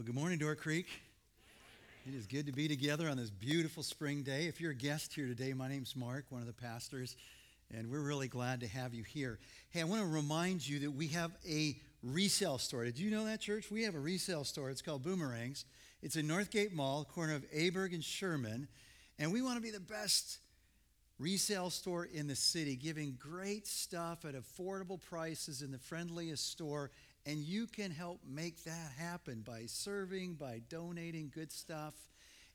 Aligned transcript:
Well, 0.00 0.06
good 0.06 0.14
morning, 0.14 0.38
Door 0.38 0.54
Creek. 0.54 0.86
It 2.06 2.14
is 2.14 2.26
good 2.26 2.46
to 2.46 2.52
be 2.52 2.68
together 2.68 3.06
on 3.10 3.18
this 3.18 3.28
beautiful 3.28 3.82
spring 3.82 4.22
day. 4.22 4.46
If 4.46 4.58
you're 4.58 4.70
a 4.70 4.74
guest 4.74 5.12
here 5.12 5.26
today, 5.26 5.52
my 5.52 5.68
name's 5.68 5.94
Mark, 5.94 6.24
one 6.30 6.40
of 6.40 6.46
the 6.46 6.54
pastors, 6.54 7.16
and 7.70 7.90
we're 7.90 8.00
really 8.00 8.26
glad 8.26 8.60
to 8.60 8.66
have 8.66 8.94
you 8.94 9.02
here. 9.02 9.38
Hey, 9.68 9.82
I 9.82 9.84
want 9.84 10.00
to 10.00 10.08
remind 10.08 10.66
you 10.66 10.78
that 10.78 10.92
we 10.92 11.08
have 11.08 11.32
a 11.46 11.76
resale 12.02 12.56
store. 12.56 12.84
Did 12.84 12.98
you 12.98 13.10
know 13.10 13.26
that, 13.26 13.42
church? 13.42 13.70
We 13.70 13.82
have 13.82 13.94
a 13.94 14.00
resale 14.00 14.44
store. 14.44 14.70
It's 14.70 14.80
called 14.80 15.02
Boomerangs. 15.02 15.66
It's 16.00 16.16
in 16.16 16.26
Northgate 16.26 16.72
Mall, 16.72 17.04
corner 17.04 17.34
of 17.34 17.44
Aberg 17.50 17.92
and 17.92 18.02
Sherman, 18.02 18.68
and 19.18 19.30
we 19.30 19.42
want 19.42 19.56
to 19.56 19.62
be 19.62 19.70
the 19.70 19.80
best 19.80 20.38
resale 21.18 21.68
store 21.68 22.06
in 22.06 22.26
the 22.26 22.36
city, 22.36 22.74
giving 22.74 23.18
great 23.20 23.66
stuff 23.66 24.24
at 24.24 24.34
affordable 24.34 24.98
prices 24.98 25.60
in 25.60 25.70
the 25.70 25.78
friendliest 25.78 26.50
store 26.50 26.90
and 27.26 27.38
you 27.38 27.66
can 27.66 27.90
help 27.90 28.20
make 28.28 28.64
that 28.64 28.92
happen 28.98 29.42
by 29.46 29.64
serving, 29.66 30.34
by 30.34 30.60
donating 30.68 31.30
good 31.34 31.52
stuff, 31.52 31.94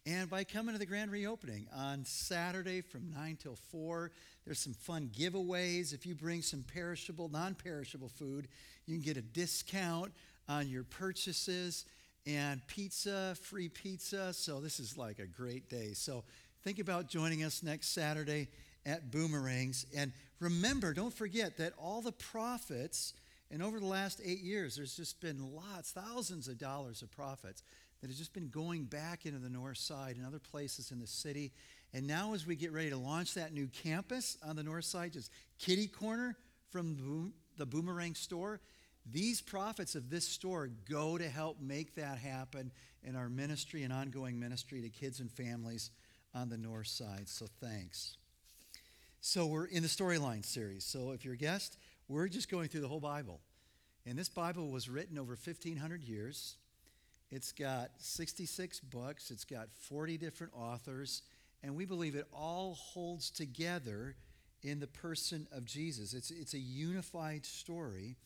and 0.06 0.30
by 0.30 0.44
coming 0.44 0.74
to 0.74 0.80
the 0.80 0.86
grand 0.86 1.12
reopening 1.12 1.68
on 1.76 2.06
Saturday 2.06 2.82
from 2.82 3.12
9 3.12 3.38
till 3.42 3.58
4. 3.72 4.12
There's 4.46 4.60
some 4.60 4.74
fun 4.74 5.10
giveaways. 5.18 5.94
If 5.94 6.06
you 6.06 6.14
bring 6.14 6.42
some 6.42 6.64
perishable, 6.64 7.30
non 7.30 7.56
perishable 7.56 8.10
food, 8.10 8.48
you 8.86 8.96
can 8.96 9.04
get 9.04 9.18
a 9.18 9.22
discount 9.22 10.12
on 10.48 10.70
your 10.70 10.84
purchases 10.84 11.86
and 12.28 12.66
pizza, 12.68 13.36
free 13.42 13.70
pizza. 13.70 14.34
So 14.34 14.60
this 14.60 14.80
is 14.80 14.98
like 14.98 15.20
a 15.20 15.28
great 15.28 15.70
day. 15.70 15.94
So 15.94 16.24
think 16.64 16.80
about 16.80 17.08
joining 17.08 17.44
us 17.44 17.64
next 17.64 17.90
Saturday 17.94 18.48
at 18.86 19.12
Boomerangs. 19.12 19.86
And 19.96 20.12
remember, 20.40 20.94
don't 20.94 21.14
forget 21.14 21.58
that 21.58 21.74
all 21.78 22.02
the 22.02 22.12
profits 22.12 23.14
and 23.52 23.62
over 23.62 23.80
the 23.80 23.86
last 23.86 24.22
eight 24.24 24.42
years, 24.42 24.76
there's 24.76 24.96
just 24.96 25.22
been 25.22 25.54
lots, 25.54 25.92
thousands 25.92 26.48
of 26.48 26.58
dollars 26.58 27.02
of 27.02 27.12
profits 27.12 27.64
that 28.02 28.10
have 28.10 28.18
just 28.18 28.34
been 28.34 28.50
going 28.50 28.86
back 28.86 29.26
into 29.26 29.40
the 29.40 29.50
north 29.50 29.78
side 29.78 30.16
and 30.18 30.26
other 30.26 30.40
places 30.40 30.92
in 30.92 31.00
the 31.00 31.08
city. 31.08 31.52
And 31.94 32.08
now, 32.08 32.34
as 32.34 32.46
we 32.46 32.56
get 32.56 32.72
ready 32.72 32.90
to 32.90 32.98
launch 32.98 33.36
that 33.36 33.54
new 33.54 33.68
campus 33.68 34.38
on 34.46 34.56
the 34.56 34.64
north 34.64 34.86
side, 34.86 35.14
just 35.14 35.32
kitty 35.60 35.88
corner 35.88 36.36
from 36.72 37.34
the 37.58 37.66
Boomerang 37.66 38.16
store, 38.16 38.60
these 39.10 39.40
profits 39.42 39.96
of 39.96 40.10
this 40.10 40.28
store 40.28 40.70
go 40.90 41.18
to 41.18 41.30
help 41.30 41.62
make 41.62 41.96
that 41.96 42.18
happen 42.18 42.72
in 43.04 43.16
our 43.16 43.30
ministry 43.30 43.84
and 43.84 43.94
ongoing 43.94 44.40
ministry 44.40 44.82
to 44.82 44.90
kids 44.90 45.20
and 45.20 45.32
families 45.32 45.92
on 46.34 46.50
the 46.50 46.58
north 46.58 46.88
side. 46.88 47.30
So, 47.30 47.46
thanks. 47.62 48.18
So, 49.22 49.46
we're 49.46 49.66
in 49.66 49.84
the 49.84 49.90
storyline 49.90 50.44
series. 50.44 50.84
So, 50.84 51.12
if 51.12 51.24
you're 51.24 51.36
a 51.36 51.38
guest, 51.38 51.78
we're 52.08 52.28
just 52.28 52.50
going 52.50 52.68
through 52.68 52.82
the 52.82 52.88
whole 52.88 53.00
Bible. 53.00 53.42
And 54.06 54.18
this 54.18 54.30
Bible 54.30 54.70
was 54.70 54.88
written 54.88 55.18
over 55.18 55.32
1,500 55.32 56.04
years. 56.04 56.58
It's 57.32 57.52
got 57.52 57.90
66 57.98 58.80
books, 58.82 59.32
it's 59.32 59.46
got 59.46 59.68
40 59.74 60.18
different 60.18 60.54
authors, 60.56 61.24
and 61.64 61.76
we 61.76 61.86
believe 61.86 62.16
it 62.16 62.28
all 62.32 62.76
holds 62.76 63.32
together 63.32 64.16
in 64.62 64.80
the 64.80 64.88
person 64.88 65.48
of 65.52 65.66
Jesus. 65.66 66.14
It's, 66.14 66.30
it's 66.30 66.54
a 66.54 66.60
unified 66.60 67.46
story, 67.46 68.18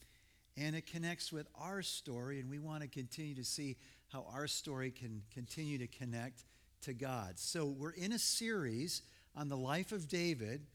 and 0.57 0.75
it 0.75 0.85
connects 0.85 1.31
with 1.31 1.47
our 1.55 1.81
story, 1.81 2.39
and 2.39 2.49
we 2.49 2.59
want 2.59 2.81
to 2.81 2.89
continue 2.89 3.35
to 3.35 3.45
see 3.45 3.77
how 4.11 4.25
our 4.33 4.47
story 4.47 4.91
can 4.91 5.21
continue 5.33 5.77
to 5.77 5.87
connect 5.87 6.43
to 6.81 6.93
God. 6.93 7.39
So 7.39 7.65
we're 7.65 7.91
in 7.91 8.11
a 8.11 8.19
series 8.19 9.01
on 9.35 9.47
the 9.47 9.57
life 9.57 9.91
of 9.91 10.07
David, 10.07 10.65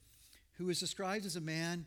who 0.59 0.71
is 0.71 0.81
described 0.81 1.27
as 1.27 1.37
a 1.37 1.41
man 1.41 1.85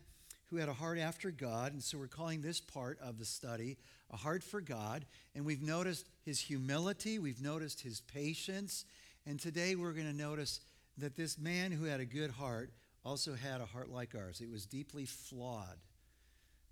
who 0.50 0.56
had 0.56 0.68
a 0.68 0.74
heart 0.74 0.98
after 0.98 1.30
God. 1.30 1.72
And 1.72 1.82
so 1.82 1.98
we're 1.98 2.06
calling 2.06 2.40
this 2.40 2.60
part 2.60 2.98
of 3.00 3.18
the 3.18 3.24
study 3.24 3.76
a 4.10 4.16
heart 4.16 4.42
for 4.42 4.60
God. 4.60 5.04
And 5.34 5.44
we've 5.44 5.62
noticed 5.62 6.08
his 6.24 6.40
humility, 6.40 7.18
we've 7.18 7.42
noticed 7.42 7.82
his 7.82 8.00
patience. 8.00 8.84
And 9.26 9.38
today 9.38 9.74
we're 9.74 9.92
going 9.92 10.10
to 10.10 10.16
notice 10.16 10.60
that 10.96 11.16
this 11.16 11.38
man 11.38 11.70
who 11.70 11.84
had 11.84 12.00
a 12.00 12.06
good 12.06 12.30
heart 12.30 12.72
also 13.04 13.34
had 13.34 13.60
a 13.60 13.66
heart 13.66 13.90
like 13.90 14.14
ours. 14.14 14.40
It 14.40 14.50
was 14.50 14.66
deeply 14.66 15.04
flawed. 15.04 15.78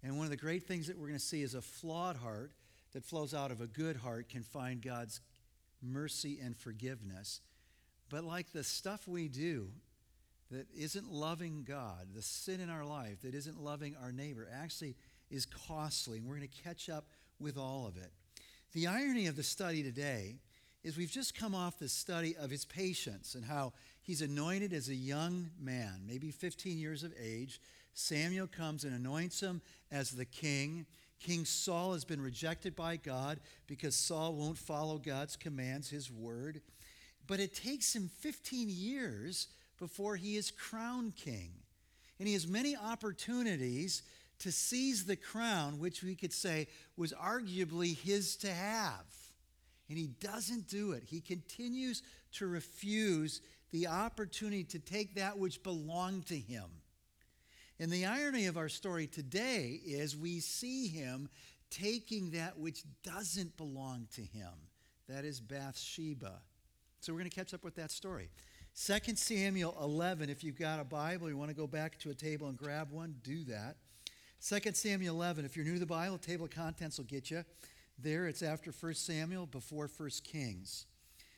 And 0.03 0.16
one 0.16 0.25
of 0.25 0.31
the 0.31 0.36
great 0.36 0.65
things 0.65 0.86
that 0.86 0.98
we're 0.98 1.09
going 1.09 1.19
to 1.19 1.25
see 1.25 1.42
is 1.42 1.54
a 1.54 1.62
flawed 1.62 2.16
heart 2.16 2.53
that 2.92 3.04
flows 3.04 3.34
out 3.34 3.50
of 3.50 3.60
a 3.60 3.66
good 3.66 3.97
heart 3.97 4.28
can 4.28 4.42
find 4.42 4.81
God's 4.81 5.20
mercy 5.82 6.38
and 6.42 6.56
forgiveness. 6.56 7.41
But 8.09 8.25
like 8.25 8.53
the 8.53 8.65
stuff 8.65 9.06
we 9.06 9.28
do 9.28 9.69
that 10.51 10.67
isn't 10.77 11.11
loving 11.11 11.65
God, 11.67 12.09
the 12.15 12.23
sin 12.23 12.61
in 12.61 12.71
our 12.71 12.84
life 12.84 13.23
that 13.23 13.34
isn't 13.34 13.61
loving 13.61 13.97
our 14.01 14.12
neighbor, 14.12 14.49
actually 14.53 14.95
is 15.31 15.47
costly. 15.47 16.19
And 16.19 16.27
we're 16.27 16.37
going 16.37 16.49
to 16.49 16.62
catch 16.62 16.89
up 16.89 17.07
with 17.41 17.57
all 17.59 17.87
of 17.87 17.97
it. 17.97 18.12
The 18.73 18.87
irony 18.87 19.27
of 19.27 19.37
the 19.37 19.43
study 19.43 19.83
today 19.83 20.37
is 20.84 20.97
we've 20.97 21.11
just 21.11 21.37
come 21.37 21.55
off 21.55 21.79
the 21.79 21.89
study 21.89 22.37
of 22.37 22.51
his 22.51 22.65
patience 22.65 23.34
and 23.34 23.45
how 23.45 23.73
he's 24.03 24.23
anointed 24.23 24.73
as 24.73 24.89
a 24.89 24.95
young 24.95 25.51
man, 25.61 26.03
maybe 26.07 26.31
15 26.31 26.78
years 26.78 27.03
of 27.03 27.13
age. 27.21 27.61
Samuel 27.95 28.47
comes 28.47 28.84
and 28.84 28.95
anoints 28.95 29.41
him 29.41 29.63
as 29.91 30.11
the 30.11 30.25
king. 30.25 30.87
King 31.19 31.45
Saul 31.45 31.95
has 31.95 32.05
been 32.05 32.21
rejected 32.21 32.77
by 32.77 32.97
God 32.97 33.41
because 33.67 33.97
Saul 33.97 34.34
won't 34.34 34.59
follow 34.59 34.99
God's 34.99 35.34
commands, 35.34 35.91
his 35.91 36.11
word. 36.11 36.61
But 37.27 37.41
it 37.41 37.55
takes 37.55 37.97
him 37.97 38.09
15 38.21 38.69
years 38.69 39.49
before 39.78 40.16
he 40.16 40.37
is 40.37 40.50
crowned 40.50 41.16
king. 41.16 41.50
And 42.19 42.26
he 42.26 42.34
has 42.34 42.48
many 42.48 42.76
opportunities 42.76 44.03
to 44.38 44.53
seize 44.53 45.04
the 45.04 45.16
crown, 45.16 45.78
which 45.78 46.03
we 46.03 46.14
could 46.14 46.32
say 46.32 46.69
was 46.97 47.12
arguably 47.12 47.97
his 47.97 48.36
to 48.36 48.53
have. 48.53 49.04
And 49.88 49.97
he 49.97 50.09
doesn't 50.20 50.69
do 50.69 50.92
it. 50.92 51.04
He 51.04 51.20
continues 51.20 52.03
to 52.32 52.47
refuse 52.47 53.41
the 53.70 53.86
opportunity 53.86 54.65
to 54.65 54.78
take 54.78 55.15
that 55.15 55.38
which 55.38 55.62
belonged 55.62 56.26
to 56.26 56.38
him. 56.38 56.65
And 57.78 57.91
the 57.91 58.06
irony 58.06 58.47
of 58.47 58.56
our 58.56 58.69
story 58.69 59.06
today 59.06 59.81
is 59.84 60.16
we 60.16 60.41
see 60.41 60.88
him 60.88 61.28
taking 61.70 62.31
that 62.31 62.59
which 62.59 62.84
doesn't 63.03 63.56
belong 63.56 64.09
to 64.15 64.22
him. 64.22 64.53
That 65.09 65.25
is 65.25 65.41
Bathsheba. 65.41 66.41
So 67.00 67.12
we're 67.12 67.20
going 67.20 67.31
to 67.31 67.36
catch 67.36 67.54
up 67.54 67.65
with 67.65 67.76
that 67.76 67.91
story. 67.91 68.31
2 68.84 69.16
Samuel 69.16 69.75
11, 69.81 70.28
if 70.28 70.44
you've 70.44 70.59
got 70.59 70.78
a 70.78 70.84
Bible, 70.84 71.31
you 71.31 71.37
want 71.38 71.48
to 71.48 71.56
go 71.56 71.66
back 71.66 71.98
to 72.00 72.10
a 72.10 72.14
table 72.14 72.48
and 72.48 72.59
grab 72.59 72.92
one, 72.92 73.14
do 73.22 73.42
that. 73.44 73.76
2 74.47 74.70
Samuel 74.75 75.14
11, 75.14 75.47
if 75.47 75.56
you're 75.56 75.64
new 75.64 75.75
to 75.75 75.81
the 75.81 75.87
Bible, 75.87 76.19
table 76.19 76.44
of 76.44 76.50
contents 76.50 76.98
will 76.98 77.06
get 77.06 77.31
you. 77.31 77.42
There, 77.98 78.26
it's 78.26 78.42
after 78.42 78.70
1 78.70 78.92
Samuel, 78.92 79.47
before 79.47 79.88
1 79.97 80.10
Kings. 80.25 80.84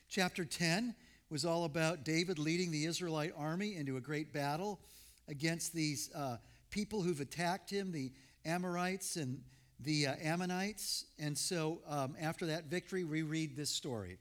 Chapter 0.08 0.44
10 0.44 0.96
was 1.30 1.44
all 1.44 1.64
about 1.64 2.04
David 2.04 2.40
leading 2.40 2.72
the 2.72 2.86
Israelite 2.86 3.32
army 3.38 3.76
into 3.76 3.98
a 3.98 4.00
great 4.00 4.32
battle 4.32 4.80
against 5.28 5.72
these 5.72 6.10
uh, 6.16 6.38
people 6.70 7.02
who've 7.02 7.20
attacked 7.20 7.70
him, 7.70 7.92
the 7.92 8.10
Amorites 8.44 9.14
and 9.14 9.40
the 9.78 10.08
uh, 10.08 10.14
Ammonites. 10.20 11.04
And 11.20 11.38
so 11.38 11.82
um, 11.86 12.16
after 12.20 12.46
that 12.46 12.64
victory, 12.64 13.04
we 13.04 13.22
read 13.22 13.54
this 13.54 13.70
story 13.70 14.18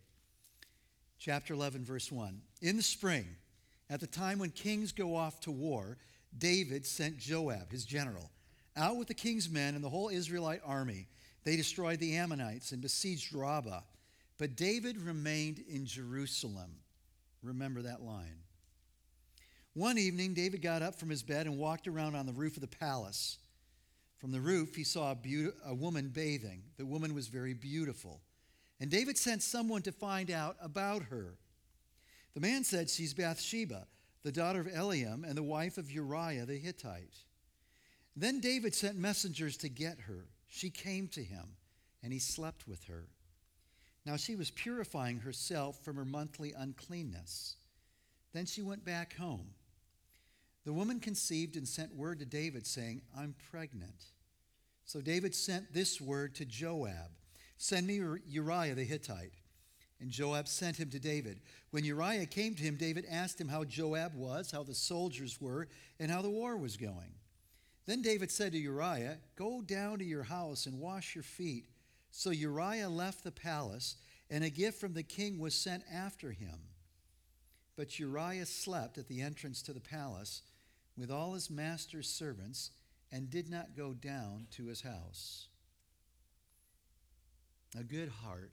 chapter 1.18 1.56
11, 1.56 1.84
verse 1.84 2.12
1. 2.12 2.42
In 2.62 2.78
the 2.78 2.84
spring, 2.84 3.26
at 3.90 4.00
the 4.00 4.08
time 4.08 4.40
when 4.40 4.52
kings 4.52 4.92
go 4.92 5.16
off 5.16 5.40
to 5.42 5.52
war, 5.52 5.98
David 6.38 6.86
sent 6.86 7.18
Joab, 7.18 7.72
his 7.72 7.86
general, 7.86 8.32
out 8.76 8.98
with 8.98 9.08
the 9.08 9.14
king's 9.14 9.50
men 9.50 9.76
and 9.76 9.84
the 9.84 9.90
whole 9.90 10.10
Israelite 10.10 10.62
army. 10.66 11.08
They 11.44 11.56
destroyed 11.56 12.00
the 12.00 12.18
Ammonites 12.18 12.72
and 12.72 12.82
besieged 12.82 13.34
Rabbah. 13.34 13.82
But 14.38 14.56
David 14.56 15.02
remained 15.02 15.64
in 15.68 15.86
Jerusalem. 15.86 16.72
Remember 17.42 17.82
that 17.82 18.02
line. 18.02 18.40
One 19.74 19.98
evening, 19.98 20.34
David 20.34 20.62
got 20.62 20.82
up 20.82 20.96
from 20.96 21.10
his 21.10 21.24
bed 21.24 21.46
and 21.46 21.58
walked 21.58 21.88
around 21.88 22.16
on 22.16 22.26
the 22.26 22.34
roof 22.34 22.58
of 22.58 22.62
the 22.62 22.68
palace. 22.68 23.38
From 24.18 24.32
the 24.32 24.42
roof, 24.42 24.76
he 24.76 24.84
saw 24.84 25.12
a, 25.12 25.16
be- 25.16 25.50
a 25.66 25.74
woman 25.74 26.10
bathing. 26.10 26.64
The 26.78 26.86
woman 26.86 27.14
was 27.14 27.28
very 27.28 27.54
beautiful. 27.54 28.22
And 28.80 28.90
David 28.90 29.18
sent 29.18 29.44
someone 29.44 29.84
to 29.84 29.92
find 29.92 30.32
out 30.32 30.58
about 30.62 31.04
her. 31.04 31.36
The 32.38 32.48
man 32.48 32.64
said, 32.64 32.88
She's 32.88 33.16
Bathsheba, 33.16 33.88
the 34.22 34.32
daughter 34.32 34.62
of 34.62 34.68
Eliam 34.68 35.28
and 35.28 35.36
the 35.36 35.42
wife 35.42 35.80
of 35.80 35.90
Uriah 35.90 36.46
the 36.46 36.60
Hittite. 36.60 37.24
Then 38.16 38.42
David 38.42 38.76
sent 38.76 38.96
messengers 38.96 39.58
to 39.58 39.70
get 39.70 40.02
her. 40.02 40.28
She 40.48 40.70
came 40.70 41.08
to 41.08 41.24
him, 41.24 41.56
and 42.04 42.14
he 42.14 42.20
slept 42.20 42.68
with 42.68 42.84
her. 42.84 43.06
Now 44.06 44.18
she 44.18 44.36
was 44.36 44.52
purifying 44.52 45.22
herself 45.22 45.84
from 45.84 45.96
her 45.96 46.06
monthly 46.06 46.54
uncleanness. 46.56 47.56
Then 48.34 48.46
she 48.46 48.62
went 48.62 48.86
back 48.86 49.16
home. 49.16 49.56
The 50.64 50.74
woman 50.74 51.00
conceived 51.00 51.56
and 51.58 51.68
sent 51.68 51.96
word 51.96 52.20
to 52.20 52.26
David, 52.26 52.68
saying, 52.68 53.02
I'm 53.18 53.34
pregnant. 53.50 54.12
So 54.86 55.02
David 55.02 55.34
sent 55.34 55.74
this 55.74 56.00
word 56.00 56.36
to 56.36 56.46
Joab 56.46 57.10
Send 57.58 57.88
me 57.88 58.00
Uriah 58.28 58.76
the 58.76 58.84
Hittite. 58.84 59.34
And 60.00 60.12
Joab 60.12 60.48
sent 60.48 60.78
him 60.78 60.90
to 60.92 61.00
David. 61.00 61.40
When 61.72 61.84
Uriah 61.84 62.28
came 62.28 62.54
to 62.56 62.64
him, 62.64 62.76
David 62.76 63.06
asked 63.10 63.42
him 63.42 63.48
how 63.48 63.64
Joab 63.64 64.14
was, 64.16 64.52
how 64.52 64.64
the 64.64 64.76
soldiers 64.76 65.42
were, 65.42 65.68
and 66.00 66.12
how 66.12 66.22
the 66.22 66.30
war 66.30 66.56
was 66.56 66.78
going. 66.78 67.16
Then 67.88 68.02
David 68.02 68.30
said 68.30 68.52
to 68.52 68.60
Uriah, 68.60 69.18
Go 69.36 69.62
down 69.62 70.00
to 70.00 70.06
your 70.06 70.24
house 70.24 70.66
and 70.66 70.80
wash 70.80 71.16
your 71.16 71.24
feet. 71.24 71.66
So 72.12 72.30
Uriah 72.30 72.90
left 72.90 73.24
the 73.24 73.32
palace 73.32 73.96
and 74.30 74.44
a 74.44 74.50
gift 74.50 74.80
from 74.80 74.94
the 74.94 75.04
king 75.04 75.40
was 75.40 75.56
sent 75.56 75.84
after 75.92 76.32
him. 76.32 76.60
But 77.76 78.00
Uriah 78.00 78.46
slept 78.46 78.98
at 78.98 79.08
the 79.08 79.22
entrance 79.22 79.62
to 79.64 79.74
the 79.74 79.80
palace 79.80 80.42
with 80.98 81.12
all 81.12 81.34
his 81.34 81.50
master's 81.50 82.10
servants 82.10 82.72
and 83.12 83.30
did 83.30 83.50
not 83.50 83.76
go 83.76 83.94
down 83.94 84.48
to 84.52 84.66
his 84.66 84.82
house. 84.82 85.48
A 87.78 87.84
good 87.84 88.10
heart, 88.10 88.52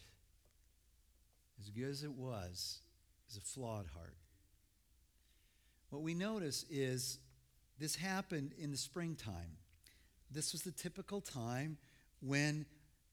as 1.60 1.70
good 1.70 1.90
as 1.90 2.02
it 2.02 2.12
was, 2.12 2.80
is 3.30 3.36
a 3.36 3.40
flawed 3.40 3.86
heart. 3.94 4.16
What 5.90 6.02
we 6.02 6.14
notice 6.14 6.64
is 6.70 7.18
this 7.78 7.96
happened 7.96 8.52
in 8.58 8.70
the 8.70 8.76
springtime. 8.76 9.58
This 10.30 10.52
was 10.52 10.62
the 10.62 10.72
typical 10.72 11.20
time 11.20 11.76
when 12.20 12.66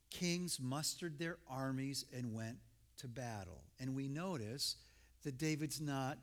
kings 0.09 0.59
mustered 0.59 1.19
their 1.19 1.37
armies 1.49 2.05
and 2.15 2.33
went 2.33 2.57
to 2.97 3.07
battle. 3.07 3.63
And 3.79 3.95
we 3.95 4.07
notice 4.07 4.77
that 5.23 5.37
David's 5.37 5.81
not 5.81 6.17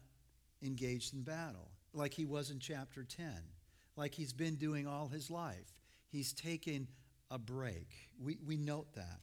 engaged 0.63 1.15
in 1.15 1.23
battle 1.23 1.69
like 1.93 2.15
he 2.15 2.25
was 2.25 2.51
in 2.51 2.59
chapter 2.59 3.03
10, 3.05 3.33
like 3.97 4.15
he's 4.15 4.33
been 4.33 4.57
doing 4.57 4.87
all 4.87 5.09
his 5.09 5.31
life. 5.31 5.73
He's 6.11 6.33
taken 6.33 6.89
a 7.31 7.39
break. 7.39 7.89
We, 8.23 8.39
we 8.47 8.57
note 8.57 8.95
that. 8.95 9.21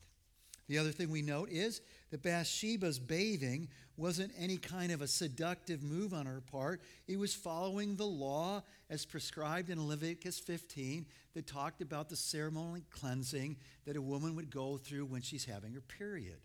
The 0.67 0.77
other 0.79 0.91
thing 0.91 1.11
we 1.11 1.21
note 1.21 1.49
is 1.49 1.81
that 2.09 2.23
Bathsheba's 2.23 2.97
bathing 2.97 3.69
wasn't 3.97 4.33
any 4.37 4.57
kind 4.57 4.91
of 4.91 5.01
a 5.01 5.07
seductive 5.07 5.83
move 5.83 6.13
on 6.13 6.25
her 6.25 6.41
part. 6.41 6.81
It 7.07 7.17
was 7.17 7.33
following 7.33 7.95
the 7.95 8.05
law 8.05 8.63
as 8.89 9.05
prescribed 9.05 9.69
in 9.69 9.87
Leviticus 9.87 10.39
15 10.39 11.05
that 11.33 11.47
talked 11.47 11.81
about 11.81 12.09
the 12.09 12.15
ceremonial 12.15 12.85
cleansing 12.89 13.57
that 13.85 13.95
a 13.95 14.01
woman 14.01 14.35
would 14.35 14.49
go 14.49 14.77
through 14.77 15.05
when 15.05 15.21
she's 15.21 15.45
having 15.45 15.73
her 15.73 15.81
period. 15.81 16.39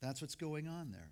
That's 0.00 0.20
what's 0.20 0.34
going 0.34 0.68
on 0.68 0.92
there. 0.92 1.10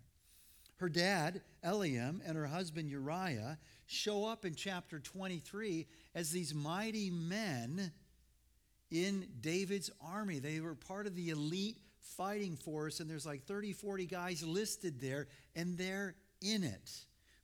Her 0.76 0.88
dad, 0.88 1.42
Eliam, 1.64 2.20
and 2.26 2.36
her 2.36 2.46
husband, 2.46 2.90
Uriah, 2.90 3.58
show 3.86 4.24
up 4.24 4.44
in 4.44 4.54
chapter 4.54 4.98
23 4.98 5.86
as 6.14 6.30
these 6.30 6.54
mighty 6.54 7.10
men 7.10 7.92
in 8.90 9.26
David's 9.40 9.90
army. 10.02 10.38
They 10.38 10.60
were 10.60 10.74
part 10.74 11.06
of 11.06 11.14
the 11.14 11.30
elite 11.30 11.78
fighting 12.16 12.56
force, 12.56 13.00
and 13.00 13.08
there's 13.08 13.26
like 13.26 13.44
30, 13.44 13.72
40 13.72 14.06
guys 14.06 14.42
listed 14.42 15.00
there, 15.00 15.28
and 15.54 15.76
they're 15.78 16.14
in 16.40 16.64
it. 16.64 16.90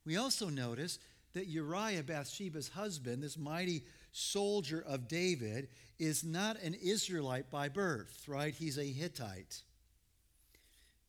We 0.05 0.17
also 0.17 0.49
notice 0.49 0.99
that 1.33 1.47
Uriah, 1.47 2.03
Bathsheba's 2.03 2.69
husband, 2.69 3.21
this 3.21 3.37
mighty 3.37 3.83
soldier 4.11 4.83
of 4.87 5.07
David, 5.07 5.67
is 5.99 6.23
not 6.23 6.61
an 6.61 6.73
Israelite 6.73 7.49
by 7.49 7.69
birth, 7.69 8.23
right? 8.27 8.53
He's 8.53 8.77
a 8.77 8.83
Hittite. 8.83 9.61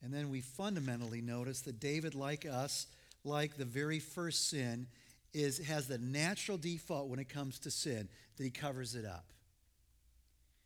And 0.03 0.13
then 0.13 0.31
we 0.31 0.41
fundamentally 0.41 1.21
notice 1.21 1.63
that 1.63 1.81
David, 1.81 2.15
like 2.15 2.47
us, 2.47 2.87
like 3.25 3.57
the 3.57 3.65
very 3.65 3.99
first 3.99 4.49
sin, 4.49 4.87
is, 5.35 5.59
has 5.67 5.89
the 5.89 5.99
natural 5.99 6.59
default 6.59 7.09
when 7.09 7.19
it 7.19 7.29
comes 7.29 7.59
to 7.61 7.71
sin 7.71 8.09
that 8.37 8.45
he 8.45 8.51
covers 8.51 8.95
it 8.95 9.05
up. 9.05 9.25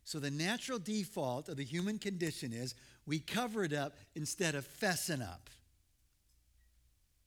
So 0.03 0.19
the 0.19 0.31
natural 0.31 0.79
default 0.79 1.49
of 1.49 1.57
the 1.57 1.63
human 1.63 1.97
condition 1.97 2.51
is 2.53 2.75
we 3.05 3.19
cover 3.19 3.63
it 3.63 3.73
up 3.73 3.95
instead 4.15 4.55
of 4.55 4.67
fessing 4.79 5.21
up. 5.21 5.49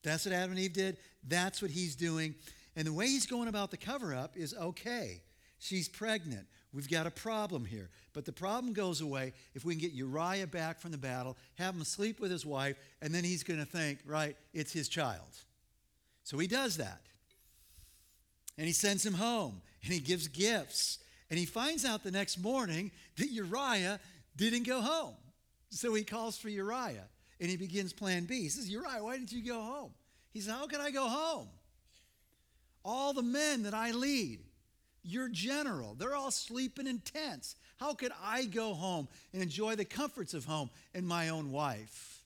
That's 0.03 0.25
what 0.25 0.35
Adam 0.35 0.53
and 0.53 0.61
Eve 0.61 0.73
did. 0.73 0.99
That's 1.27 1.61
what 1.61 1.71
he's 1.71 1.97
doing. 1.97 2.35
And 2.77 2.87
the 2.87 2.93
way 2.93 3.07
he's 3.07 3.27
going 3.27 3.49
about 3.49 3.71
the 3.71 3.77
cover 3.77 4.15
up 4.15 4.37
is 4.37 4.55
okay, 4.55 5.23
she's 5.59 5.89
pregnant. 5.89 6.47
We've 6.73 6.91
got 6.91 7.07
a 7.07 7.11
problem 7.11 7.65
here. 7.65 7.89
But 8.13 8.27
the 8.27 8.33
problem 8.33 8.75
goes 8.75 9.01
away 9.01 9.33
if 9.55 9.65
we 9.65 9.75
can 9.75 9.81
get 9.81 9.93
Uriah 9.93 10.47
back 10.47 10.79
from 10.79 10.91
the 10.91 10.99
battle, 10.99 11.37
have 11.55 11.75
him 11.75 11.85
sleep 11.85 12.21
with 12.21 12.31
his 12.31 12.45
wife, 12.45 12.77
and 13.01 13.15
then 13.15 13.25
he's 13.25 13.43
going 13.43 13.61
to 13.61 13.67
think, 13.67 14.01
right, 14.05 14.37
it's 14.53 14.73
his 14.73 14.89
child. 14.89 15.39
So 16.23 16.39
he 16.39 16.47
does 16.47 16.77
that. 16.77 17.01
And 18.59 18.67
he 18.67 18.73
sends 18.73 19.05
him 19.05 19.15
home, 19.15 19.63
and 19.83 19.93
he 19.93 20.01
gives 20.01 20.29
gifts. 20.29 20.99
And 21.31 21.39
he 21.39 21.47
finds 21.47 21.85
out 21.85 22.05
the 22.05 22.11
next 22.11 22.39
morning 22.39 22.91
that 23.17 23.31
Uriah 23.31 23.99
didn't 24.37 24.65
go 24.65 24.81
home. 24.81 25.15
So 25.71 25.93
he 25.95 26.05
calls 26.05 26.39
for 26.39 26.49
Uriah 26.49 27.09
and 27.41 27.51
he 27.51 27.57
begins 27.57 27.93
plan 27.93 28.25
B. 28.25 28.43
He 28.43 28.49
says, 28.49 28.69
Uriah, 28.69 29.03
why 29.03 29.17
didn't 29.17 29.33
you 29.33 29.45
go 29.45 29.61
home? 29.61 29.91
He 30.33 30.41
says, 30.41 30.53
How 30.53 30.67
can 30.67 30.81
I 30.81 30.91
go 30.91 31.09
home? 31.09 31.49
All 32.85 33.13
the 33.13 33.23
men 33.23 33.65
that 33.65 33.75
I 33.75 33.91
lead, 33.91 34.41
your 35.03 35.29
general, 35.29 35.95
they're 35.95 36.15
all 36.15 36.31
sleeping 36.31 36.87
in 36.87 37.01
tents. 37.01 37.57
How 37.79 37.95
could 37.95 38.13
I 38.23 38.45
go 38.45 38.75
home 38.75 39.09
and 39.33 39.43
enjoy 39.43 39.75
the 39.75 39.85
comforts 39.85 40.35
of 40.35 40.45
home 40.45 40.71
and 40.95 41.07
my 41.07 41.29
own 41.29 41.51
wife? 41.51 42.23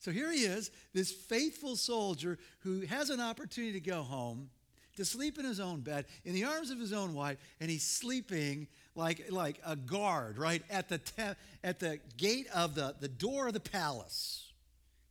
So 0.00 0.10
here 0.10 0.30
he 0.30 0.40
is, 0.40 0.70
this 0.92 1.10
faithful 1.10 1.76
soldier 1.76 2.38
who 2.60 2.80
has 2.82 3.08
an 3.08 3.20
opportunity 3.20 3.72
to 3.72 3.80
go 3.80 4.02
home, 4.02 4.50
to 4.96 5.04
sleep 5.04 5.38
in 5.38 5.44
his 5.44 5.60
own 5.60 5.80
bed, 5.80 6.06
in 6.24 6.34
the 6.34 6.44
arms 6.44 6.70
of 6.70 6.78
his 6.78 6.92
own 6.92 7.14
wife, 7.14 7.38
and 7.60 7.70
he's 7.70 7.82
sleeping 7.82 8.68
like, 8.94 9.30
like 9.30 9.60
a 9.66 9.76
guard, 9.76 10.38
right, 10.38 10.62
at 10.70 10.88
the, 10.88 10.98
te- 10.98 11.34
at 11.62 11.80
the 11.80 11.98
gate 12.16 12.46
of 12.54 12.74
the, 12.74 12.94
the 13.00 13.08
door 13.08 13.48
of 13.48 13.54
the 13.54 13.60
palace. 13.60 14.52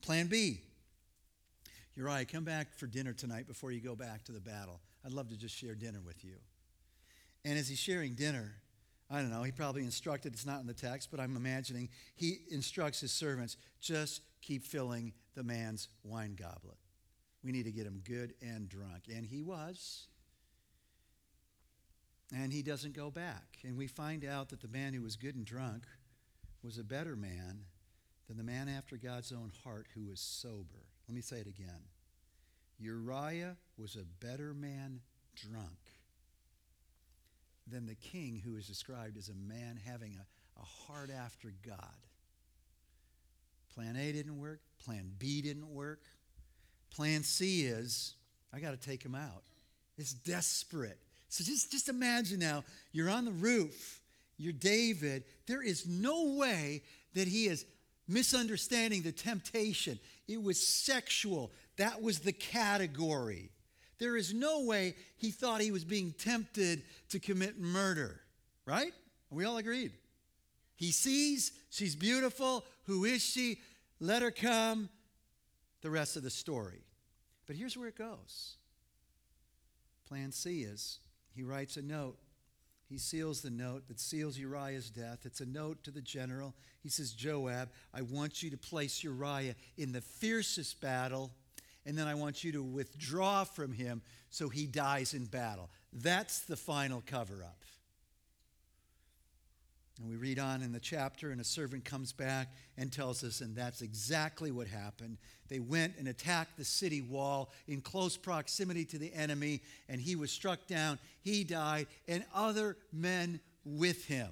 Plan 0.01 0.27
B. 0.27 0.61
Uriah, 1.95 2.25
come 2.25 2.43
back 2.43 2.75
for 2.75 2.87
dinner 2.87 3.13
tonight 3.13 3.47
before 3.47 3.71
you 3.71 3.79
go 3.79 3.95
back 3.95 4.23
to 4.25 4.31
the 4.31 4.39
battle. 4.39 4.79
I'd 5.05 5.11
love 5.13 5.29
to 5.29 5.37
just 5.37 5.55
share 5.55 5.75
dinner 5.75 5.99
with 6.03 6.23
you. 6.23 6.35
And 7.45 7.59
as 7.59 7.67
he's 7.67 7.79
sharing 7.79 8.13
dinner, 8.13 8.55
I 9.11 9.17
don't 9.17 9.29
know, 9.29 9.43
he 9.43 9.51
probably 9.51 9.83
instructed, 9.83 10.33
it's 10.33 10.45
not 10.45 10.61
in 10.61 10.67
the 10.67 10.73
text, 10.73 11.09
but 11.11 11.19
I'm 11.19 11.35
imagining 11.35 11.89
he 12.15 12.39
instructs 12.49 13.01
his 13.01 13.11
servants 13.11 13.57
just 13.79 14.21
keep 14.41 14.63
filling 14.63 15.13
the 15.35 15.43
man's 15.43 15.89
wine 16.03 16.35
goblet. 16.39 16.77
We 17.43 17.51
need 17.51 17.65
to 17.65 17.71
get 17.71 17.85
him 17.85 18.01
good 18.03 18.33
and 18.41 18.69
drunk. 18.69 19.03
And 19.13 19.25
he 19.25 19.41
was. 19.41 20.07
And 22.33 22.53
he 22.53 22.63
doesn't 22.63 22.95
go 22.95 23.11
back. 23.11 23.57
And 23.63 23.77
we 23.77 23.87
find 23.87 24.25
out 24.25 24.49
that 24.49 24.61
the 24.61 24.67
man 24.67 24.93
who 24.93 25.01
was 25.01 25.15
good 25.15 25.35
and 25.35 25.45
drunk 25.45 25.83
was 26.63 26.77
a 26.77 26.83
better 26.83 27.15
man 27.15 27.65
than 28.27 28.37
the 28.37 28.43
man 28.43 28.69
after 28.69 28.97
God's 28.97 29.31
own 29.31 29.51
heart 29.63 29.87
who 29.93 30.05
was 30.05 30.19
sober. 30.19 30.87
Let 31.07 31.15
me 31.15 31.21
say 31.21 31.37
it 31.37 31.47
again. 31.47 31.89
Uriah 32.79 33.57
was 33.77 33.95
a 33.95 34.25
better 34.25 34.53
man 34.53 35.01
drunk 35.35 35.77
than 37.67 37.85
the 37.85 37.95
king 37.95 38.41
who 38.43 38.55
is 38.55 38.67
described 38.67 39.17
as 39.17 39.29
a 39.29 39.35
man 39.35 39.79
having 39.85 40.15
a, 40.15 40.61
a 40.61 40.65
heart 40.65 41.09
after 41.11 41.53
God. 41.65 41.77
Plan 43.73 43.95
A 43.95 44.11
didn't 44.11 44.39
work. 44.39 44.61
Plan 44.83 45.11
B 45.17 45.41
didn't 45.41 45.69
work. 45.69 46.03
Plan 46.95 47.23
C 47.23 47.63
is 47.63 48.15
I 48.53 48.59
got 48.59 48.71
to 48.71 48.77
take 48.77 49.03
him 49.03 49.15
out. 49.15 49.43
It's 49.97 50.13
desperate. 50.13 50.99
So 51.29 51.43
just, 51.43 51.71
just 51.71 51.89
imagine 51.89 52.39
now 52.39 52.63
you're 52.91 53.09
on 53.09 53.25
the 53.25 53.31
roof, 53.31 54.01
you're 54.37 54.53
David. 54.53 55.23
There 55.47 55.63
is 55.63 55.87
no 55.87 56.35
way 56.35 56.83
that 57.15 57.27
he 57.27 57.47
is 57.47 57.65
misunderstanding 58.07 59.01
the 59.01 59.11
temptation. 59.11 59.99
It 60.27 60.41
was 60.41 60.65
sexual, 60.65 61.51
that 61.77 62.01
was 62.01 62.19
the 62.19 62.33
category. 62.33 63.49
There 63.99 64.15
is 64.17 64.33
no 64.33 64.63
way 64.65 64.95
he 65.17 65.31
thought 65.31 65.61
he 65.61 65.71
was 65.71 65.85
being 65.85 66.13
tempted 66.17 66.83
to 67.09 67.19
commit 67.19 67.59
murder, 67.59 68.19
right? 68.65 68.91
We 69.31 69.45
all 69.45 69.57
agreed. 69.57 69.93
He 70.75 70.91
sees 70.91 71.51
she's 71.69 71.95
beautiful. 71.95 72.65
Who 72.85 73.05
is 73.05 73.23
she? 73.23 73.59
Let 73.99 74.21
her 74.21 74.31
come 74.31 74.89
the 75.83 75.91
rest 75.91 76.15
of 76.17 76.23
the 76.23 76.31
story. 76.31 76.85
But 77.45 77.55
here's 77.55 77.77
where 77.77 77.87
it 77.87 77.97
goes. 77.97 78.55
Plan 80.07 80.31
C 80.31 80.63
is 80.63 80.99
he 81.35 81.43
writes 81.43 81.77
a 81.77 81.81
note. 81.81 82.17
He 82.89 82.97
seals 82.97 83.41
the 83.41 83.49
note 83.49 83.87
that 83.87 83.99
seals 83.99 84.37
Uriah's 84.37 84.89
death. 84.89 85.19
It's 85.25 85.41
a 85.41 85.45
note 85.45 85.83
to 85.83 85.91
the 85.91 86.01
general. 86.01 86.53
He 86.81 86.89
says, 86.89 87.11
Joab, 87.11 87.69
I 87.93 88.01
want 88.01 88.43
you 88.43 88.49
to 88.51 88.57
place 88.57 89.03
Uriah 89.03 89.55
in 89.77 89.91
the 89.91 90.01
fiercest 90.01 90.79
battle, 90.79 91.31
and 91.85 91.97
then 91.97 92.07
I 92.07 92.13
want 92.13 92.43
you 92.43 92.51
to 92.51 92.61
withdraw 92.61 93.45
from 93.45 93.71
him 93.71 94.01
so 94.29 94.49
he 94.49 94.67
dies 94.67 95.13
in 95.13 95.25
battle. 95.25 95.69
That's 95.91 96.41
the 96.41 96.57
final 96.57 97.01
cover 97.05 97.43
up. 97.43 97.63
And 99.99 100.09
we 100.09 100.15
read 100.15 100.39
on 100.39 100.63
in 100.63 100.71
the 100.71 100.79
chapter, 100.79 101.29
and 101.31 101.39
a 101.39 101.43
servant 101.43 101.85
comes 101.85 102.11
back 102.11 102.51
and 102.77 102.91
tells 102.91 103.23
us, 103.23 103.41
and 103.41 103.55
that's 103.55 103.81
exactly 103.81 104.49
what 104.49 104.67
happened. 104.67 105.17
They 105.49 105.59
went 105.59 105.93
and 105.99 106.07
attacked 106.07 106.57
the 106.57 106.65
city 106.65 107.01
wall 107.01 107.51
in 107.67 107.81
close 107.81 108.17
proximity 108.17 108.85
to 108.85 108.97
the 108.97 109.13
enemy, 109.13 109.61
and 109.87 110.01
he 110.01 110.15
was 110.15 110.31
struck 110.31 110.65
down. 110.65 110.97
He 111.21 111.43
died, 111.43 111.87
and 112.07 112.25
other 112.33 112.75
men 112.91 113.39
with 113.63 114.05
him. 114.05 114.31